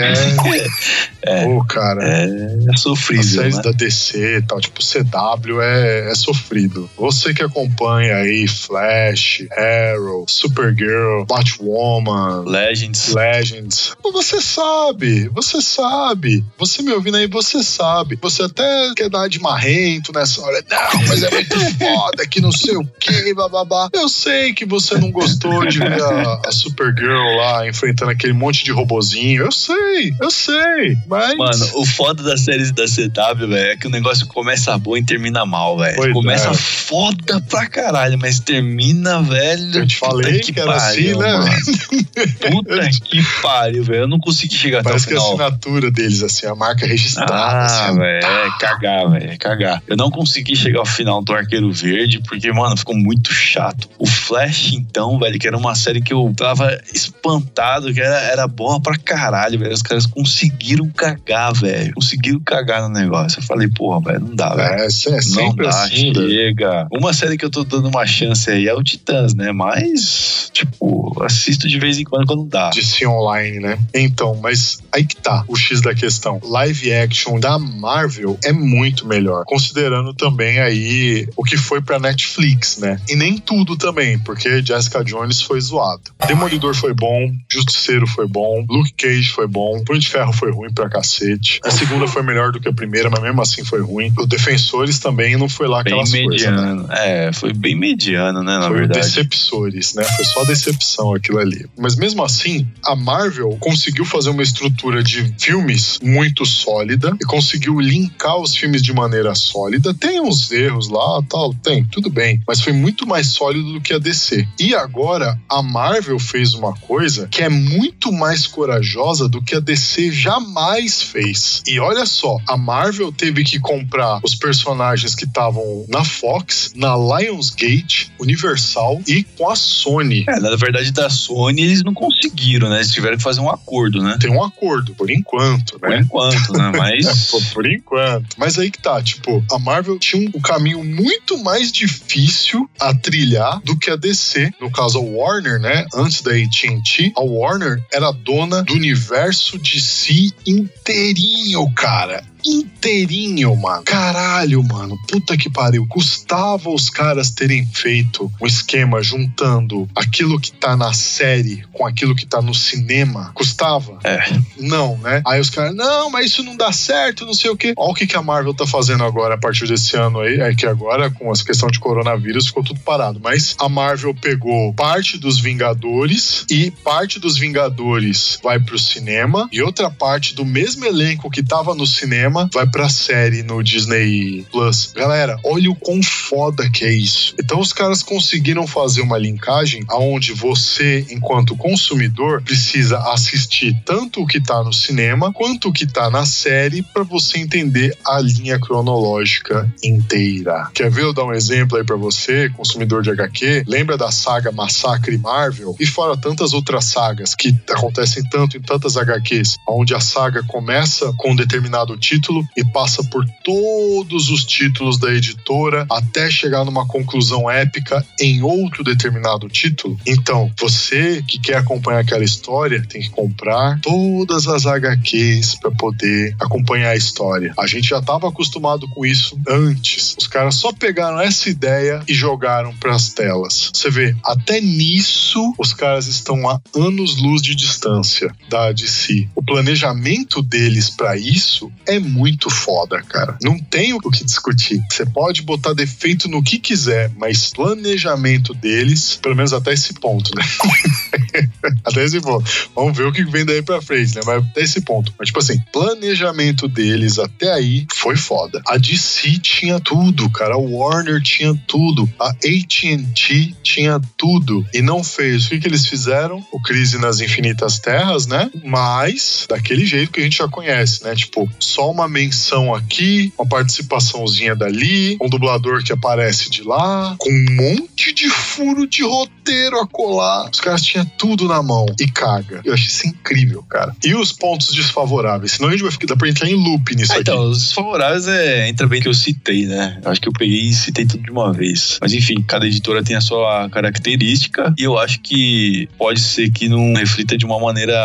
[1.22, 1.44] é.
[1.44, 2.04] Pô, cara.
[2.04, 3.62] É As sofrível, séries né?
[3.62, 6.88] da DC e tal, tipo CW é, é sofrido.
[6.96, 13.14] Você que acompanha aí Flash, Arrow, Supergirl, Batwoman, Legends.
[13.14, 16.44] Legends, você sabe, você sabe.
[16.58, 18.18] Você me ouvindo aí, você sabe.
[18.20, 20.64] Você até quer dar de marrento nessa hora.
[20.68, 23.88] Não, mas é muito foda, que não sei o que, bababá.
[23.92, 28.64] Eu sei que você não gostou de ver a, a Supergirl lá enfrentando aquele monte
[28.64, 29.44] de robozinho.
[29.44, 30.96] Eu sei, eu sei.
[31.06, 31.36] Mas.
[31.36, 35.04] Mano, o foda das séries da CW, velho, é que o negócio começa bom e
[35.04, 36.12] termina mal, velho.
[36.12, 36.54] Começa é.
[36.54, 39.78] foda pra caralho, mas termina, velho.
[39.80, 41.38] Eu te falei que era assim, né.
[42.50, 44.00] Puta que pariu, velho.
[44.02, 45.46] Eu não consegui chegar Parece até que o a final.
[45.46, 47.32] assinatura deles, assim, a marca registrada.
[47.34, 49.82] Ah, assim, velho, é cagar, velho, é cagar.
[49.86, 53.88] Eu não consegui chegar ao final do Arqueiro Verde, porque, mano, ficou muito chato.
[53.98, 58.46] O Flash, então, velho, que era uma série que eu tava espantado, que era, era
[58.48, 59.72] boa pra caralho, velho.
[59.72, 61.94] Os caras conseguiram cagar, velho.
[61.94, 63.38] Conseguiram cagar no negócio.
[63.38, 64.82] Eu falei, porra, velho, não dá, velho.
[64.82, 66.28] É, é Não dá, assim, velho.
[66.30, 66.86] chega.
[66.92, 69.50] Uma série que eu tô dando uma chance aí é o Titãs, né?
[69.50, 72.70] Mas, tipo, assisto de vez em quando quando dá.
[72.70, 73.78] de ser online, né?
[73.92, 76.40] Então, mas aí que tá o X da questão.
[76.44, 82.78] Live action da Marvel é muito melhor, considerando também aí o que foi pra Netflix,
[82.78, 83.00] né?
[83.08, 86.02] E nem tudo também, porque Jessica Jones foi zoado.
[86.26, 90.72] Demolidor foi bom, Justiceiro foi bom, Luke Cage foi bom, Punho de Ferro foi ruim
[90.72, 91.60] pra cacete.
[91.64, 94.12] A segunda foi melhor do que a primeira, mas mesmo assim foi ruim.
[94.18, 96.50] O Defensores também não foi lá Bem aquelas coisas, né?
[96.50, 96.86] mediano.
[97.08, 99.00] É, foi bem mediano, né, na Foi verdade.
[99.00, 100.04] decepçores, né?
[100.04, 101.64] Foi só decepção aquilo ali.
[101.78, 107.80] Mas mesmo assim, a Marvel conseguiu fazer uma estrutura de filmes muito sólida e conseguiu
[107.80, 109.94] linkar os filmes de maneira sólida.
[109.94, 113.94] Tem uns erros lá, tal, tem, tudo bem, mas foi muito mais sólido do que
[113.94, 114.46] a DC.
[114.60, 119.60] E agora a Marvel fez uma coisa que é muito mais corajosa do que a
[119.60, 121.62] DC jamais fez.
[121.66, 126.97] E olha só, a Marvel teve que comprar os personagens que estavam na Fox, na
[126.98, 130.24] Lionsgate, Universal e com a Sony.
[130.28, 132.76] É, na verdade, da Sony eles não conseguiram, né?
[132.76, 134.16] Eles tiveram que fazer um acordo, né?
[134.20, 136.00] Tem um acordo, por enquanto, Por né?
[136.00, 136.72] enquanto, né?
[136.76, 137.30] Mas.
[137.30, 138.36] Por, por enquanto.
[138.36, 142.94] Mas aí que tá, tipo, a Marvel tinha um, um caminho muito mais difícil a
[142.94, 144.52] trilhar do que a DC.
[144.60, 145.86] No caso, a Warner, né?
[145.94, 152.24] Antes da AT&T, a Warner era dona do universo de si inteirinho, cara.
[152.44, 153.82] Inteirinho, mano.
[153.84, 154.96] Caralho, mano.
[155.08, 155.86] Puta que pariu.
[155.86, 162.14] Custava os caras terem feito um esquema juntando aquilo que tá na série com aquilo
[162.14, 163.32] que tá no cinema.
[163.34, 163.98] Custava?
[164.04, 164.18] É.
[164.58, 165.22] Não, né?
[165.26, 167.74] Aí os caras, não, mas isso não dá certo, não sei o quê.
[167.76, 170.40] Olha o que, que a Marvel tá fazendo agora a partir desse ano aí.
[170.40, 173.20] É que agora, com essa questão de coronavírus, ficou tudo parado.
[173.22, 179.62] Mas a Marvel pegou parte dos Vingadores e parte dos Vingadores vai pro cinema e
[179.62, 184.92] outra parte do mesmo elenco que tava no cinema vai pra série no Disney Plus.
[184.94, 187.34] Galera, olha o quão foda que é isso.
[187.40, 194.26] Então os caras conseguiram fazer uma linkagem aonde você, enquanto consumidor, precisa assistir tanto o
[194.26, 198.58] que tá no cinema quanto o que tá na série para você entender a linha
[198.58, 200.68] cronológica inteira.
[200.74, 203.64] Quer ver eu dar um exemplo aí pra você, consumidor de HQ?
[203.66, 205.76] Lembra da saga Massacre Marvel?
[205.80, 211.12] E fora tantas outras sagas que acontecem tanto em tantas HQs, onde a saga começa
[211.16, 212.17] com um determinado título
[212.56, 218.82] e passa por todos os títulos da editora até chegar numa conclusão épica em outro
[218.82, 219.98] determinado título.
[220.06, 226.34] Então, você que quer acompanhar aquela história tem que comprar todas as HQs para poder
[226.40, 227.52] acompanhar a história.
[227.58, 230.16] A gente já estava acostumado com isso antes.
[230.18, 233.70] Os caras só pegaram essa ideia e jogaram para as telas.
[233.72, 239.28] Você vê, até nisso os caras estão a anos-luz de distância da DC.
[239.34, 243.36] O planejamento deles para isso é muito foda, cara.
[243.42, 244.80] Não tem o que discutir.
[244.90, 250.30] Você pode botar defeito no que quiser, mas planejamento deles, pelo menos até esse ponto,
[250.34, 250.44] né?
[251.84, 252.48] até esse ponto.
[252.74, 254.22] Vamos ver o que vem daí pra frente, né?
[254.24, 255.12] Mas até esse ponto.
[255.18, 258.62] Mas, tipo assim, planejamento deles até aí foi foda.
[258.66, 260.54] A DC tinha tudo, cara.
[260.54, 262.08] A Warner tinha tudo.
[262.18, 264.66] A AT&T tinha tudo.
[264.72, 265.46] E não fez.
[265.46, 266.44] O que, que eles fizeram?
[266.52, 268.50] O Crise nas Infinitas Terras, né?
[268.64, 271.14] Mas daquele jeito que a gente já conhece, né?
[271.14, 277.30] Tipo, só uma menção aqui, uma participaçãozinha dali, um dublador que aparece de lá, com
[277.30, 280.50] um monte de furo de roteiro a colar.
[280.52, 282.60] Os caras tinham tudo na mão e caga.
[282.64, 283.96] Eu achei isso incrível, cara.
[284.04, 285.52] E os pontos desfavoráveis?
[285.52, 287.22] Senão a gente vai ficar, dá pra entrar em loop nisso Ah, aqui.
[287.22, 289.98] então, os desfavoráveis é, entra bem que eu citei, né?
[290.04, 291.98] Eu acho que eu peguei e citei tudo de uma vez.
[292.00, 296.68] Mas enfim, cada editora tem a sua característica e eu acho que pode ser que
[296.68, 297.96] não reflita de uma maneira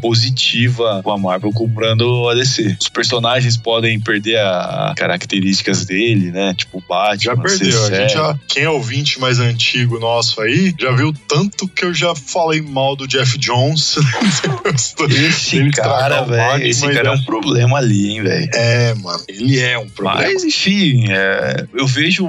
[0.00, 2.76] positiva com a Marvel comprando a DC.
[2.80, 6.54] Os personagens podem perder as características dele, né?
[6.54, 7.84] Tipo Batman, Já perdeu.
[7.86, 11.92] A gente já, quem é ouvinte mais antigo nosso aí, já viu tanto que eu
[11.92, 13.96] já falei mal do Jeff Jones.
[15.10, 18.50] Esse Ele cara, o velho, esse cara é é- um problema ali, hein, velho.
[18.54, 19.22] é, mano.
[19.28, 20.22] Ele é um problema.
[20.22, 22.24] Mas, enfim, é, eu vejo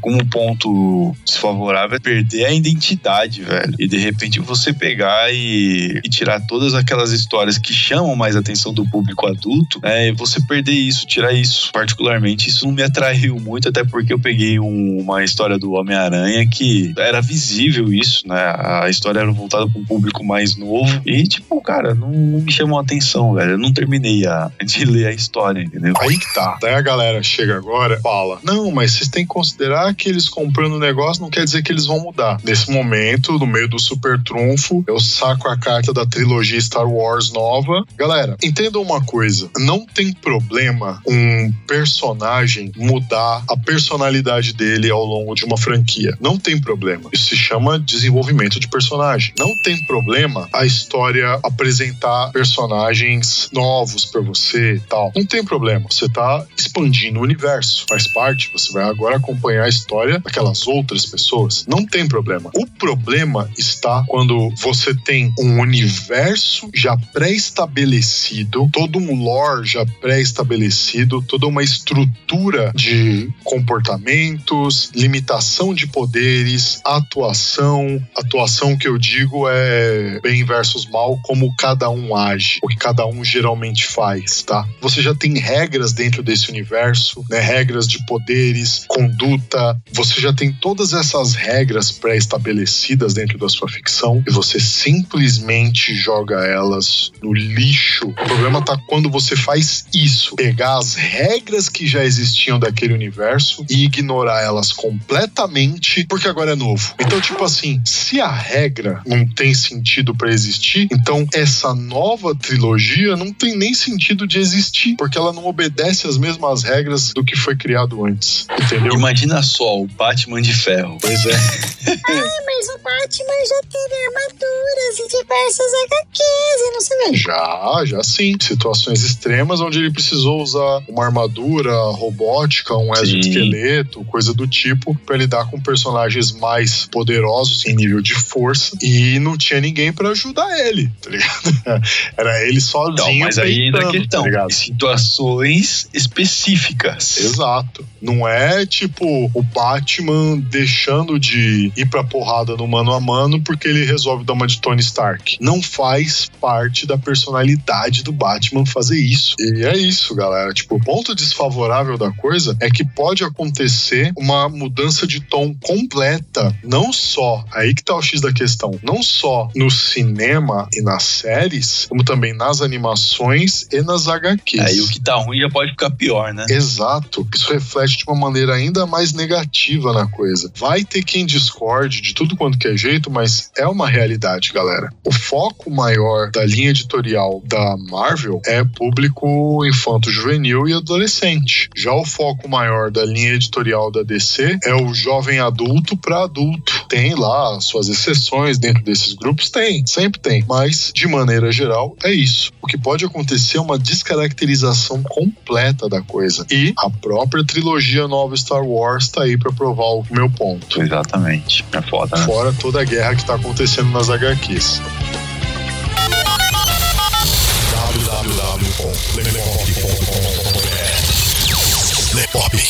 [0.00, 3.74] como um ponto desfavorável é perder a identidade, velho.
[3.78, 8.40] E de repente você pegar e, e tirar todas aquelas histórias que chamam mais a
[8.40, 10.13] atenção do público adulto, né?
[10.16, 11.70] Você perder isso, tirar isso.
[11.72, 16.46] Particularmente, isso não me atraiu muito, até porque eu peguei um- uma história do Homem-Aranha
[16.48, 18.36] que era visível isso, né?
[18.82, 21.00] A história era voltada para um público mais novo.
[21.06, 23.52] E, tipo, cara, não, não me chamou a atenção, velho.
[23.52, 25.94] Eu não terminei a, de ler a história, entendeu?
[26.00, 26.58] Aí que tá.
[26.60, 30.74] Daí a galera chega agora fala: Não, mas vocês têm que considerar que eles comprando
[30.74, 32.38] o negócio não quer dizer que eles vão mudar.
[32.44, 37.32] Nesse momento, no meio do super trunfo, eu saco a carta da trilogia Star Wars
[37.32, 37.84] nova.
[37.96, 45.34] Galera, entendam uma coisa: não tem problema um personagem mudar a personalidade dele ao longo
[45.34, 46.16] de uma franquia.
[46.20, 47.08] Não tem problema.
[47.12, 49.34] Isso se chama desenvolvimento de personagem.
[49.38, 55.12] Não tem problema a história apresentar personagens novos pra você e tal.
[55.14, 55.86] Não tem problema.
[55.90, 57.86] Você tá expandindo o universo.
[57.88, 58.50] Faz parte.
[58.52, 61.64] Você vai agora acompanhar a história daquelas outras pessoas.
[61.66, 62.50] Não tem problema.
[62.54, 71.22] O problema está quando você tem um universo já pré-estabelecido, todo um lore já pré-estabelecido,
[71.22, 78.02] toda uma estrutura de comportamentos, limitação de poderes, atuação.
[78.16, 83.06] Atuação que eu digo é bem versus mal, como cada um age, o que cada
[83.06, 84.66] um geralmente faz, tá?
[84.80, 87.40] Você já tem regras dentro desse universo, né?
[87.40, 89.80] Regras de poderes, conduta.
[89.92, 96.44] Você já tem todas essas regras pré-estabelecidas dentro da sua ficção e você simplesmente joga
[96.44, 98.08] elas no lixo.
[98.08, 103.64] O problema tá quando você faz isso, pegar as regras que já existiam daquele universo
[103.68, 106.94] e ignorar elas completamente, porque agora é novo.
[106.98, 113.16] Então, tipo assim, se a regra não tem sentido pra existir, então essa nova trilogia
[113.16, 117.36] não tem nem sentido de existir, porque ela não obedece às mesmas regras do que
[117.36, 118.46] foi criado antes.
[118.60, 118.94] Entendeu?
[118.94, 120.98] Imagina só o Batman de ferro.
[121.00, 121.64] Pois é.
[121.84, 127.16] Mas o Batman já teve armaduras em diversas HQs e não sei o que.
[127.16, 128.34] Já, já sim.
[128.40, 135.16] Situações extremas onde ele precisou usar uma armadura robótica, um exoesqueleto, coisa do tipo, pra
[135.16, 140.58] lidar com personagens mais poderosos em nível de força e não tinha ninguém pra ajudar
[140.66, 141.82] ele, tá ligado?
[142.16, 142.94] Era ele sozinho.
[142.94, 144.48] Então, mas aí entra a peitando, questão.
[144.48, 147.18] Tá situações específicas.
[147.18, 147.86] Exato.
[148.00, 153.68] Não é tipo o Batman deixando de ir pra porrada no mano a mano porque
[153.68, 155.38] ele resolve dar uma de Tony Stark.
[155.40, 159.36] Não faz parte da personalidade do Batman fazer isso.
[159.54, 160.52] E é isso, galera.
[160.52, 166.54] Tipo, o ponto desfavorável da coisa é que pode acontecer uma mudança de tom completa,
[166.62, 171.04] não só, aí que tá o X da questão, não só no cinema e nas
[171.04, 174.60] séries, como também nas animações e nas HQs.
[174.60, 176.46] Aí o que tá ruim já pode ficar pior, né?
[176.50, 177.26] Exato.
[177.34, 180.50] Isso reflete de uma maneira ainda mais negativa na coisa.
[180.56, 184.92] Vai ter quem discorde de tudo quanto que é jeito, mas é uma realidade, galera.
[185.04, 191.68] O foco maior da linha editorial da Marvel é público infanto-juvenil e adolescente.
[191.76, 196.86] Já o foco maior da linha editorial da DC é o jovem adulto para adulto.
[196.88, 199.50] Tem lá suas exceções dentro desses grupos?
[199.50, 200.44] Tem, sempre tem.
[200.48, 202.52] Mas, de maneira geral, é isso.
[202.62, 206.46] O que pode acontecer é uma descaracterização completa da coisa.
[206.50, 210.80] E a própria trilogia nova Star Wars tá aí para provar o meu ponto.
[210.80, 211.64] Exatamente.
[211.72, 212.24] É foda, né?
[212.24, 214.80] Fora toda a guerra que tá acontecendo nas HQs.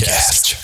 [0.04, 0.63] Lepopcast.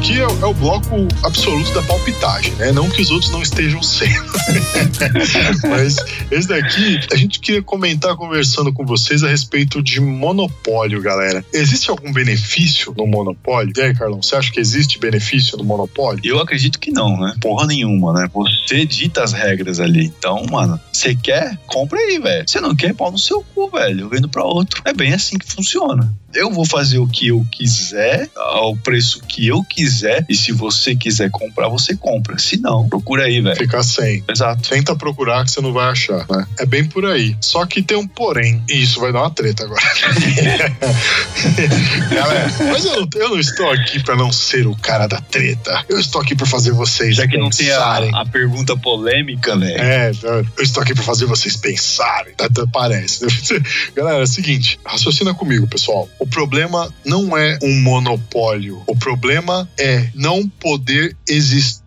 [0.00, 2.72] Daqui é, o- é o bloco absoluto da palpitagem, né?
[2.72, 4.30] Não que os outros não estejam sendo.
[5.68, 5.96] Mas
[6.30, 11.44] esse daqui, a gente queria comentar conversando com vocês a respeito de monopólio, galera.
[11.52, 13.72] Existe algum benefício no monopólio?
[13.76, 16.20] E aí, Carlão, você acha que existe benefício no monopólio?
[16.24, 17.34] Eu acredito que não, né?
[17.40, 18.28] Porra nenhuma, né?
[18.32, 20.06] Você dita as regras ali.
[20.06, 21.58] Então, mano, você quer?
[21.66, 22.44] Compra aí, velho.
[22.48, 22.94] Você não quer?
[22.94, 24.08] Pau no seu cu, velho.
[24.08, 24.80] Vendo pra outro.
[24.84, 26.10] É bem assim que funciona.
[26.32, 29.89] Eu vou fazer o que eu quiser, ao preço que eu quiser,
[30.28, 32.38] e se você quiser comprar, você compra.
[32.38, 33.56] Se não, procura aí, velho.
[33.56, 34.22] Ficar sem.
[34.28, 34.68] Exato.
[34.68, 36.46] Tenta procurar que você não vai achar, né?
[36.58, 37.36] É bem por aí.
[37.40, 38.62] Só que tem um porém.
[38.68, 39.80] E isso vai dar uma treta agora.
[42.10, 45.84] Galera, mas eu não, eu não estou aqui pra não ser o cara da treta.
[45.88, 48.14] Eu estou aqui pra fazer vocês Já que não tem pensarem.
[48.14, 49.74] a, a pergunta polêmica, né?
[49.76, 50.10] É,
[50.56, 52.34] eu estou aqui pra fazer vocês pensarem.
[52.38, 53.26] Até Parece.
[53.94, 56.08] Galera, é o seguinte, raciocina comigo, pessoal.
[56.18, 58.82] O problema não é um monopólio.
[58.86, 61.79] O problema é não poder existir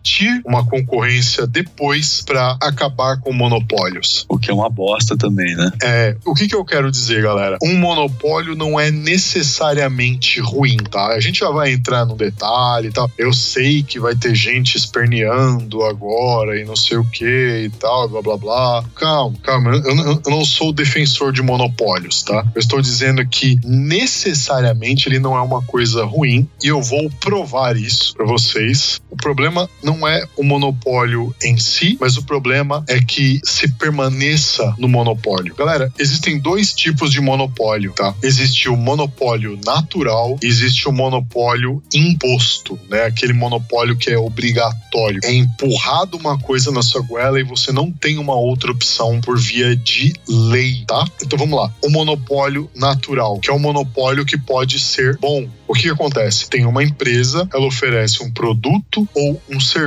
[0.44, 4.24] uma concorrência depois pra acabar com monopólios.
[4.28, 5.70] O que é uma bosta também, né?
[5.82, 7.56] É, o que, que eu quero dizer, galera?
[7.62, 11.08] Um monopólio não é necessariamente ruim, tá?
[11.08, 13.10] A gente já vai entrar no detalhe e tal.
[13.16, 17.24] Eu sei que vai ter gente esperneando agora e não sei o que
[17.64, 18.84] e tal, blá blá blá.
[18.94, 19.70] Calma, calma.
[19.72, 22.44] Eu, eu- eu não sou defensor de monopólios, tá?
[22.54, 27.76] Eu estou dizendo que necessariamente ele não é uma coisa ruim e eu vou provar
[27.76, 29.00] isso pra vocês.
[29.10, 34.74] O problema não é o monopólio em si, mas o problema é que se permaneça
[34.78, 35.54] no monopólio.
[35.54, 38.14] Galera, existem dois tipos de monopólio, tá?
[38.22, 43.04] Existe o monopólio natural existe o monopólio imposto, né?
[43.04, 45.20] Aquele monopólio que é obrigatório.
[45.24, 49.38] É empurrado uma coisa na sua goela e você não tem uma outra opção por
[49.38, 51.04] via de lei, tá?
[51.22, 51.72] Então vamos lá.
[51.82, 55.48] O monopólio natural, que é um monopólio que pode ser bom.
[55.66, 56.48] O que, que acontece?
[56.48, 59.83] Tem uma empresa, ela oferece um produto ou um serviço,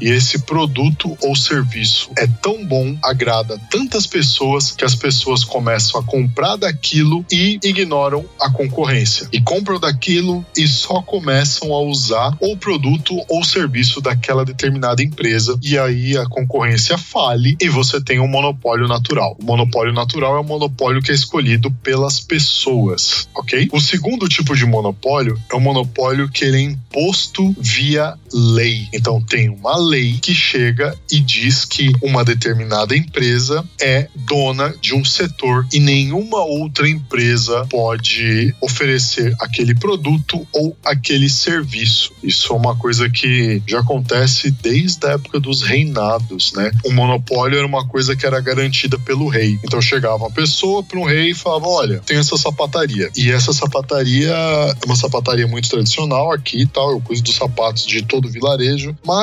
[0.00, 6.00] e esse produto ou serviço é tão bom, agrada tantas pessoas, que as pessoas começam
[6.00, 9.28] a comprar daquilo e ignoram a concorrência.
[9.32, 15.58] E compram daquilo e só começam a usar o produto ou serviço daquela determinada empresa,
[15.62, 19.36] e aí a concorrência fale e você tem um monopólio natural.
[19.40, 23.68] O monopólio natural é um monopólio que é escolhido pelas pessoas, ok?
[23.72, 28.88] O segundo tipo de monopólio é o monopólio que ele é imposto via lei.
[28.92, 34.94] Então tem uma lei que chega e diz que uma determinada empresa é dona de
[34.94, 42.12] um setor e nenhuma outra empresa pode oferecer aquele produto ou aquele serviço.
[42.22, 46.70] Isso é uma coisa que já acontece desde a época dos reinados, né?
[46.84, 49.58] O monopólio era uma coisa que era garantida pelo rei.
[49.64, 53.10] Então chegava uma pessoa para um rei e falava: Olha, tem essa sapataria.
[53.16, 56.90] E essa sapataria é uma sapataria muito tradicional aqui e tal.
[56.90, 58.96] Eu cuido dos sapatos de todo o vilarejo.
[59.04, 59.15] mas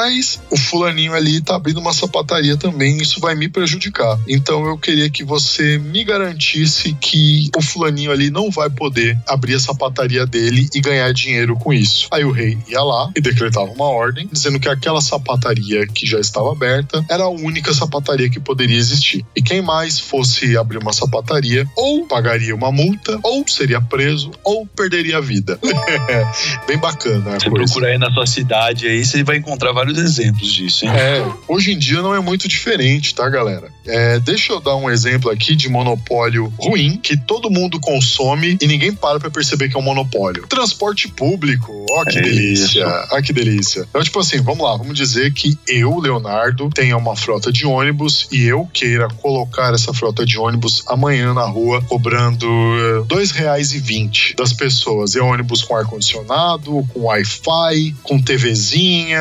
[0.50, 4.18] o fulaninho ali tá abrindo uma sapataria também, isso vai me prejudicar.
[4.28, 9.56] Então eu queria que você me garantisse que o fulaninho ali não vai poder abrir
[9.56, 12.08] a sapataria dele e ganhar dinheiro com isso.
[12.12, 16.20] Aí o rei ia lá e decretava uma ordem dizendo que aquela sapataria que já
[16.20, 19.26] estava aberta era a única sapataria que poderia existir.
[19.36, 24.66] E quem mais fosse abrir uma sapataria ou pagaria uma multa, ou seria preso, ou
[24.66, 25.60] perderia a vida.
[26.68, 27.66] Bem bacana Você coisa.
[27.66, 30.92] procura aí na sua cidade aí, você vai encontrar vários exemplos disso, hein?
[30.92, 33.70] É, hoje em dia não é muito diferente, tá, galera?
[33.86, 38.68] É, deixa eu dar um exemplo aqui de monopólio ruim que todo mundo consome e
[38.68, 40.48] ninguém para pra perceber que é um monopólio.
[40.48, 43.86] Transporte público, ó que É delícia, ó que delícia.
[43.90, 48.28] Então, tipo assim, vamos lá, vamos dizer que eu, Leonardo, tenha uma frota de ônibus
[48.32, 53.74] e eu queira colocar essa frota de ônibus amanhã na rua cobrando eh, dois reais
[53.74, 55.16] e vinte das pessoas.
[55.16, 59.20] É ônibus com ar-condicionado, com Wi-Fi, com TVzinha.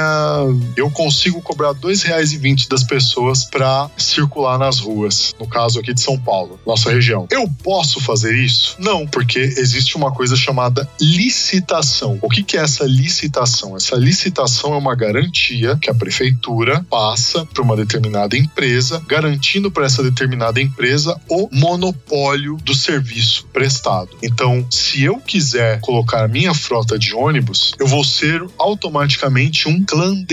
[0.77, 5.35] Eu consigo cobrar dois reais e vinte das pessoas para circular nas ruas.
[5.39, 7.27] No caso aqui de São Paulo, nossa região.
[7.31, 8.77] Eu posso fazer isso?
[8.79, 12.19] Não, porque existe uma coisa chamada licitação.
[12.23, 13.77] O que, que é essa licitação?
[13.77, 19.87] Essa licitação é uma garantia que a prefeitura passa para uma determinada empresa, garantindo para
[19.87, 24.11] essa determinada empresa o monopólio do serviço prestado.
[24.23, 30.32] Então, se eu quiser colocar minha frota de ônibus, eu vou ser automaticamente um clandestino.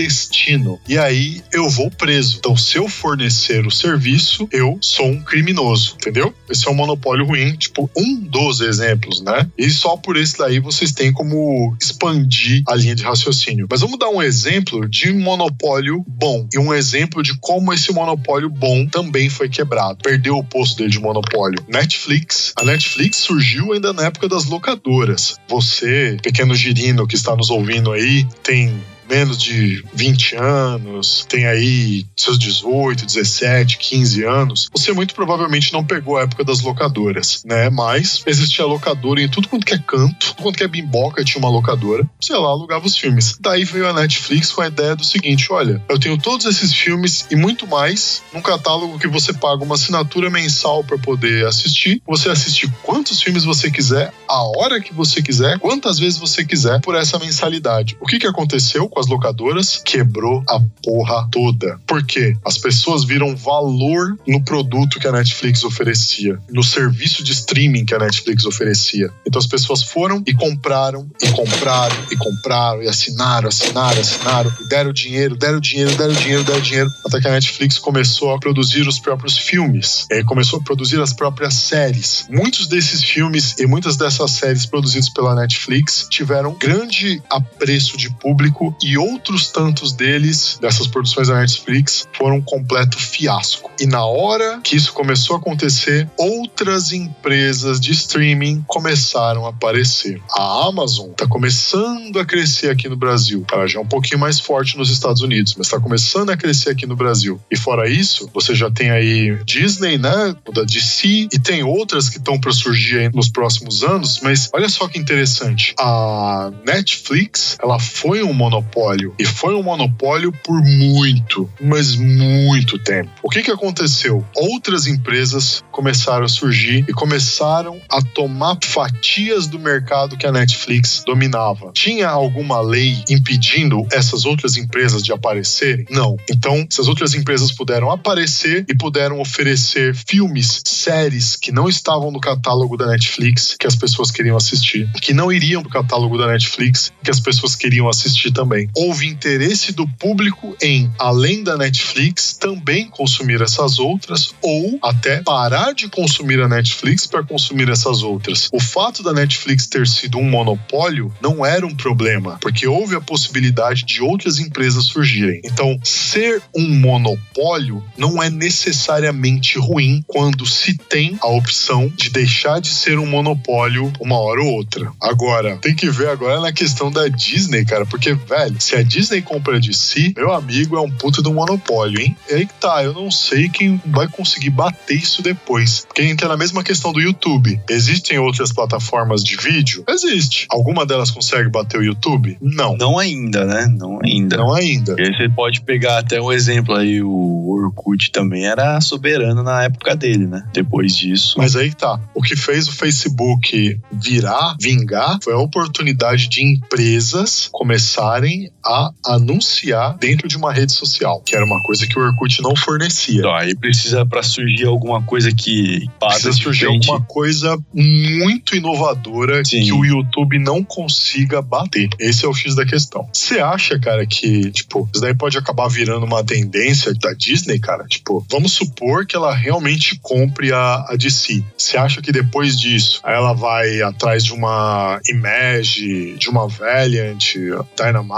[0.88, 2.36] E aí eu vou preso.
[2.38, 6.34] Então, se eu fornecer o serviço, eu sou um criminoso, entendeu?
[6.48, 9.48] Esse é um monopólio ruim, tipo, um dos exemplos, né?
[9.56, 13.66] E só por esse daí vocês têm como expandir a linha de raciocínio.
[13.70, 17.92] Mas vamos dar um exemplo de um monopólio bom e um exemplo de como esse
[17.92, 19.98] monopólio bom também foi quebrado.
[20.02, 21.62] Perdeu o posto dele de monopólio.
[21.68, 22.52] Netflix.
[22.56, 25.36] A Netflix surgiu ainda na época das locadoras.
[25.48, 28.80] Você, pequeno girino que está nos ouvindo aí, tem
[29.10, 35.84] menos de 20 anos, tem aí seus 18, 17, 15 anos, você muito provavelmente não
[35.84, 37.68] pegou a época das locadoras, né?
[37.68, 41.40] Mas existia locadora em tudo quanto que é canto, tudo quanto que é bimboca tinha
[41.40, 43.36] uma locadora, sei lá, alugava os filmes.
[43.40, 47.26] Daí veio a Netflix com a ideia do seguinte: olha, eu tenho todos esses filmes
[47.30, 52.00] e muito mais num catálogo que você paga uma assinatura mensal para poder assistir.
[52.06, 56.80] Você assiste quantos filmes você quiser, a hora que você quiser, quantas vezes você quiser
[56.80, 57.96] por essa mensalidade.
[58.00, 59.80] O que que aconteceu com as locadoras?
[59.84, 61.80] Quebrou a porra toda.
[61.86, 62.36] Por quê?
[62.44, 67.94] As pessoas viram valor no produto que a Netflix oferecia, no serviço de streaming que
[67.94, 69.10] a Netflix oferecia.
[69.26, 74.68] Então as pessoas foram e compraram, e compraram, e compraram, e assinaram, assinaram, assinaram, e
[74.68, 78.86] deram dinheiro, deram dinheiro, deram dinheiro, deram dinheiro, até que a Netflix começou a produzir
[78.86, 82.26] os próprios filmes, é, começou a produzir as próprias séries.
[82.30, 88.74] Muitos desses filmes e muitas dessas séries produzidas pela Netflix tiveram grande apreço de público
[88.82, 93.70] e outros tantos deles, dessas produções da Netflix, foram um completo fiasco.
[93.80, 100.20] E na hora que isso começou a acontecer, outras empresas de streaming começaram a aparecer.
[100.36, 103.44] A Amazon está começando a crescer aqui no Brasil.
[103.50, 106.70] Ela já é um pouquinho mais forte nos Estados Unidos, mas está começando a crescer
[106.70, 107.40] aqui no Brasil.
[107.50, 110.34] E fora isso, você já tem aí Disney, né?
[110.46, 114.50] O da DC, e tem outras que estão para surgir aí nos próximos anos, mas
[114.52, 115.74] olha só que interessante.
[115.78, 118.79] A Netflix, ela foi um monopólio
[119.18, 123.10] e foi um monopólio por muito, mas muito tempo.
[123.22, 124.24] O que que aconteceu?
[124.34, 131.02] Outras empresas começaram a surgir e começaram a tomar fatias do mercado que a Netflix
[131.06, 131.70] dominava.
[131.72, 135.86] Tinha alguma lei impedindo essas outras empresas de aparecerem?
[135.90, 136.16] Não.
[136.30, 142.20] Então, essas outras empresas puderam aparecer e puderam oferecer filmes, séries que não estavam no
[142.20, 146.92] catálogo da Netflix, que as pessoas queriam assistir, que não iriam pro catálogo da Netflix,
[147.02, 148.59] que as pessoas queriam assistir também.
[148.76, 155.72] Houve interesse do público em, além da Netflix, também consumir essas outras ou até parar
[155.72, 158.48] de consumir a Netflix para consumir essas outras.
[158.52, 163.00] O fato da Netflix ter sido um monopólio não era um problema, porque houve a
[163.00, 165.40] possibilidade de outras empresas surgirem.
[165.44, 172.60] Então, ser um monopólio não é necessariamente ruim quando se tem a opção de deixar
[172.60, 174.92] de ser um monopólio uma hora ou outra.
[175.00, 179.22] Agora, tem que ver agora na questão da Disney, cara, porque, velho, se a Disney
[179.22, 182.16] compra de si, meu amigo, é um puta do monopólio, hein?
[182.28, 185.84] E aí que tá, eu não sei quem vai conseguir bater isso depois.
[185.86, 187.60] Porque entra na mesma questão do YouTube.
[187.68, 189.84] Existem outras plataformas de vídeo?
[189.88, 190.46] Existe.
[190.50, 192.36] Alguma delas consegue bater o YouTube?
[192.40, 192.76] Não.
[192.76, 193.66] Não ainda, né?
[193.66, 194.36] Não ainda.
[194.36, 194.96] Não ainda.
[194.98, 199.64] E aí você pode pegar até um exemplo aí, o Orkut também era soberano na
[199.64, 200.44] época dele, né?
[200.52, 201.34] Depois disso.
[201.38, 202.00] Mas aí que tá.
[202.14, 209.96] O que fez o Facebook virar, vingar, foi a oportunidade de empresas começarem a anunciar
[209.98, 213.18] dentro de uma rede social, que era uma coisa que o Orkut não fornecia.
[213.18, 216.88] Então, aí precisa pra surgir alguma coisa que Precisa surgir frente.
[216.88, 219.62] alguma coisa muito inovadora Sim.
[219.62, 221.88] que o YouTube não consiga bater.
[221.98, 223.08] Esse é o X da questão.
[223.12, 227.84] Você acha, cara, que, tipo, isso daí pode acabar virando uma tendência da Disney, cara?
[227.86, 231.42] Tipo, vamos supor que ela realmente compre a, a DC.
[231.56, 237.34] Você acha que depois disso ela vai atrás de uma Image, de uma Valiant,
[237.76, 238.10] Dynamite,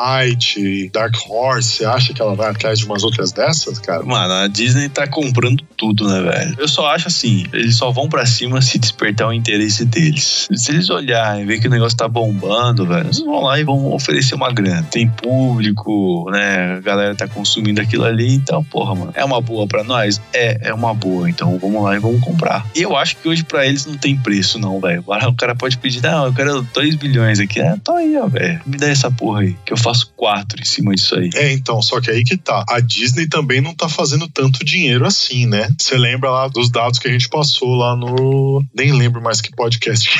[0.93, 1.79] Dark Horse?
[1.79, 4.03] Você acha que ela vai atrás de umas outras dessas, cara?
[4.03, 6.55] Mano, a Disney tá comprando tudo, né, velho?
[6.59, 10.47] Eu só acho assim, eles só vão pra cima se despertar o interesse deles.
[10.55, 13.93] Se eles olharem ver que o negócio tá bombando, velho, eles vão lá e vão
[13.93, 14.87] oferecer uma grana.
[14.89, 16.77] Tem público, né?
[16.77, 20.21] A galera tá consumindo aquilo ali, então, porra, mano, é uma boa pra nós?
[20.33, 21.29] É, é uma boa.
[21.29, 22.65] Então vamos lá e vamos comprar.
[22.77, 25.03] E eu acho que hoje pra eles não tem preço, não, velho.
[25.05, 27.61] O cara pode pedir, não, eu quero 2 bilhões aqui.
[27.61, 28.61] Ah, tô aí, ó, velho.
[28.65, 31.31] Me dá essa porra aí, que eu faço quatro em cima disso aí.
[31.35, 32.65] É, então, só que aí que tá.
[32.69, 35.72] A Disney também não tá fazendo tanto dinheiro assim, né?
[35.79, 38.65] Você lembra lá dos dados que a gente passou lá no.
[38.75, 40.11] Nem lembro mais que podcast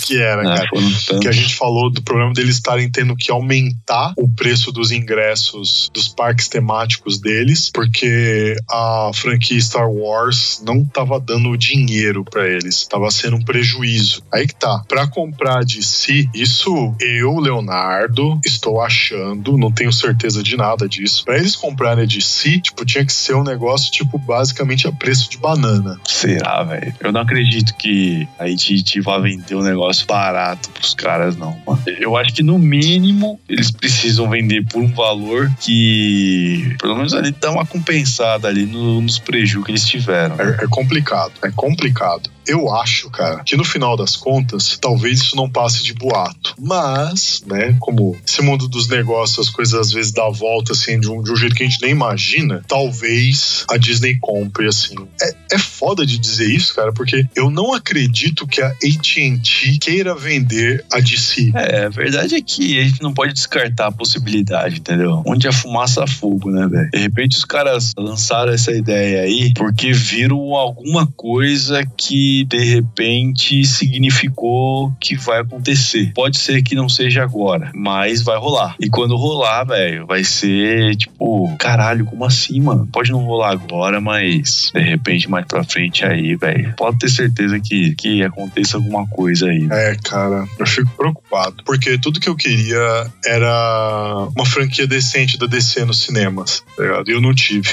[0.00, 0.56] que era, né?
[0.56, 1.20] cara.
[1.20, 5.90] Que a gente falou do problema deles estarem tendo que aumentar o preço dos ingressos
[5.92, 12.86] dos parques temáticos deles, porque a franquia Star Wars não tava dando dinheiro pra eles,
[12.86, 14.22] tava sendo um prejuízo.
[14.32, 14.82] Aí que tá.
[14.88, 21.24] Pra comprar de si, isso eu, Leonardo, estou achando, não tenho certeza de nada disso.
[21.24, 24.18] Pra eles comprarem de si, tipo, tinha que ser um negócio, tipo,
[24.52, 25.98] basicamente a preço de banana.
[26.06, 26.94] Será, velho?
[27.00, 31.82] Eu não acredito que a AT&T vá vender um negócio barato pros caras, não, mano.
[31.98, 37.32] Eu acho que no mínimo eles precisam vender por um valor que pelo menos ali
[37.40, 40.36] dá uma compensada ali no- nos prejuízos que eles tiveram.
[40.38, 42.30] É, é complicado, é complicado.
[42.46, 46.54] Eu acho, cara, que no final das contas, talvez isso não passe de boato.
[46.58, 50.98] Mas, né, como esse mundo dos negócios, as coisas às vezes dá a volta, assim,
[50.98, 54.94] de um, de um jeito que a gente nem imagina, talvez a Disney compre, assim.
[55.20, 60.14] É, é foda de dizer isso, cara, porque eu não acredito que a AT&T queira
[60.14, 61.52] vender a DC.
[61.54, 65.22] É, a verdade é que a gente não pode descartar a possibilidade, entendeu?
[65.26, 66.90] Onde a fumaça há fogo, né, velho?
[66.90, 73.64] De repente os caras lançaram essa ideia aí porque viram alguma coisa que de repente
[73.64, 76.12] significou que vai acontecer.
[76.14, 78.74] Pode ser que não seja agora, mas vai rolar.
[78.80, 82.88] E quando rolar, velho, vai ser tipo, caralho, como assim, mano?
[82.92, 87.60] Pode não rolar agora, mas de repente mais pra frente aí, velho, pode ter certeza
[87.60, 89.68] que, que aconteça alguma coisa aí.
[89.70, 91.62] É, cara, eu fico preocupado.
[91.64, 97.10] Porque tudo que eu queria era uma franquia decente da DC nos cinemas, tá ligado?
[97.10, 97.70] E eu não tive.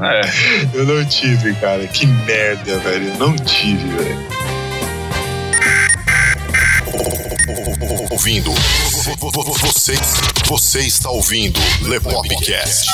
[0.00, 0.20] É.
[0.80, 1.86] Eu não tive, cara.
[1.86, 3.16] Que merda, velho.
[3.20, 4.18] Não tive, velho.
[8.10, 8.50] Ouvindo.
[9.60, 9.94] Você,
[10.46, 12.88] você está ouvindo Lepopcast.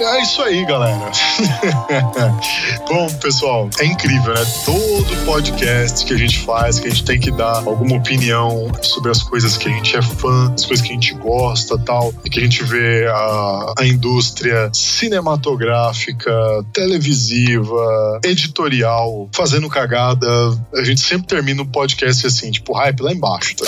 [0.00, 1.10] É isso aí, galera.
[2.88, 4.44] Bom, pessoal, é incrível, né?
[4.64, 9.12] Todo podcast que a gente faz, que a gente tem que dar alguma opinião sobre
[9.12, 12.30] as coisas que a gente é fã, as coisas que a gente gosta tal, e
[12.30, 16.32] que a gente vê a, a indústria cinematográfica,
[16.72, 20.26] televisiva, editorial fazendo cagada.
[20.74, 23.66] A gente sempre termina o podcast assim, tipo, hype lá embaixo, tá?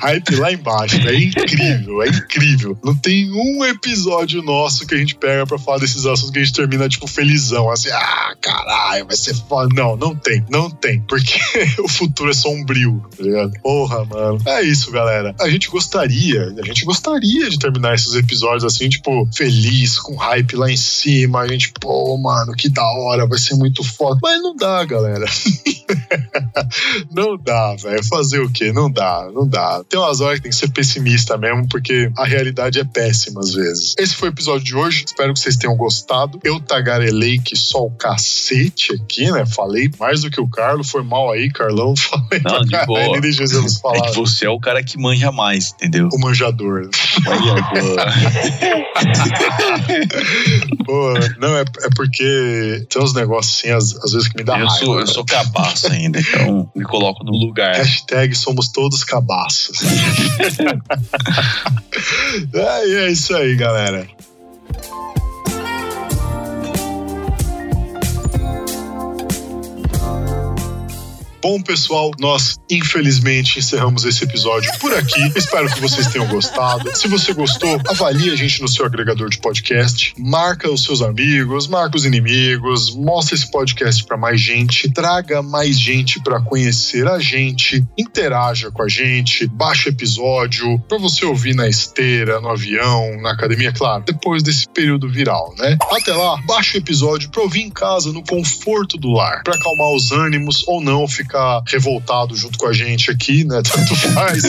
[0.00, 0.96] hype lá embaixo.
[1.06, 2.78] É incrível, é incrível.
[2.82, 6.44] Não tem um episódio nosso que a gente pega pra falar desses assuntos que a
[6.44, 7.70] gente termina, tipo, felizão.
[7.70, 9.68] Assim, ah, caralho, vai ser foda.
[9.74, 11.00] Não, não tem, não tem.
[11.02, 11.38] Porque
[11.82, 13.52] o futuro é sombrio, tá ligado?
[13.62, 14.40] Porra, mano.
[14.46, 15.34] É isso, galera.
[15.40, 20.56] A gente gostaria, a gente gostaria de terminar esses episódios assim, tipo, feliz, com hype
[20.56, 21.40] lá em cima.
[21.40, 24.18] A gente, pô, mano, que da hora, vai ser muito foda.
[24.22, 25.26] Mas não dá, galera.
[27.12, 28.04] Não dá, velho.
[28.04, 28.72] Fazer o quê?
[28.72, 29.82] Não dá, não dá.
[29.88, 33.52] Tem umas horas que tem que ser pessimista mesmo, porque a realidade é péssima às
[33.52, 33.94] vezes.
[34.04, 35.04] Esse foi o episódio de hoje.
[35.06, 36.38] Espero que vocês tenham gostado.
[36.44, 39.46] Eu tagarelei que só o cacete aqui, né?
[39.46, 40.90] Falei mais do que o Carlos.
[40.90, 41.94] Foi mal aí, Carlão.
[41.96, 43.00] Falei Não, de boa.
[43.12, 44.10] nem deixei vocês É falar.
[44.10, 46.10] que você é o cara que manja mais, entendeu?
[46.12, 46.90] O manjador.
[50.84, 54.58] Pô, não, é, é porque tem uns negócios assim, às, às vezes que me dá
[54.58, 54.84] Eu raiva.
[54.84, 57.74] sou, eu sou cabaço ainda, então me coloco no lugar.
[57.74, 59.78] Hashtag somos todos cabaços.
[62.52, 63.93] é, e é isso aí, galera.
[64.82, 65.23] you
[71.44, 75.20] Bom, pessoal, nós infelizmente encerramos esse episódio por aqui.
[75.36, 76.96] Espero que vocês tenham gostado.
[76.96, 81.68] Se você gostou, avalie a gente no seu agregador de podcast, marca os seus amigos,
[81.68, 87.18] marca os inimigos, mostra esse podcast para mais gente, traga mais gente para conhecer a
[87.18, 93.20] gente, interaja com a gente, baixa o episódio para você ouvir na esteira, no avião,
[93.20, 95.76] na academia, claro, depois desse período viral, né?
[95.90, 99.94] Até lá, baixa o episódio para ouvir em casa, no conforto do lar, para acalmar
[99.94, 101.33] os ânimos ou não ficar
[101.66, 103.62] revoltado junto com a gente aqui, né?
[103.64, 104.42] Tanto faz.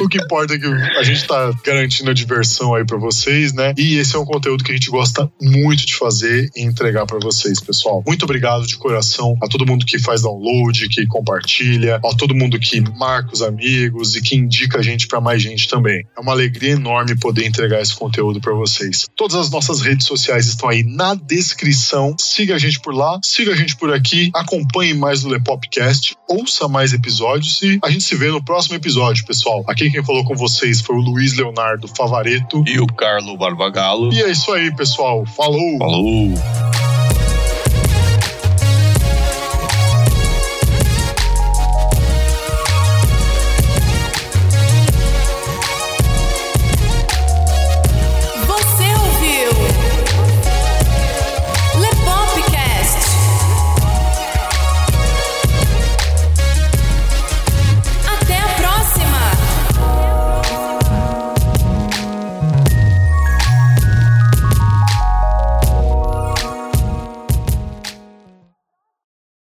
[0.00, 3.74] o que importa é que a gente tá garantindo a diversão aí para vocês, né?
[3.76, 7.18] E esse é um conteúdo que a gente gosta muito de fazer e entregar para
[7.18, 8.02] vocês, pessoal.
[8.06, 12.58] Muito obrigado de coração a todo mundo que faz download, que compartilha, a todo mundo
[12.58, 16.04] que marca os amigos e que indica a gente para mais gente também.
[16.16, 19.06] É uma alegria enorme poder entregar esse conteúdo para vocês.
[19.16, 22.14] Todas as nossas redes sociais estão aí na descrição.
[22.18, 26.68] Siga a gente por lá, siga a gente por aqui, acompanhe mais o Lepopcast, ouça
[26.68, 29.64] mais episódios e a gente se vê no próximo episódio, pessoal.
[29.66, 32.64] Aqui quem falou com vocês foi o Luiz Leonardo Favareto.
[32.66, 34.12] E o Carlo Barbagalo.
[34.12, 35.24] E é isso aí, pessoal.
[35.24, 35.78] Falou!
[35.78, 36.85] Falou!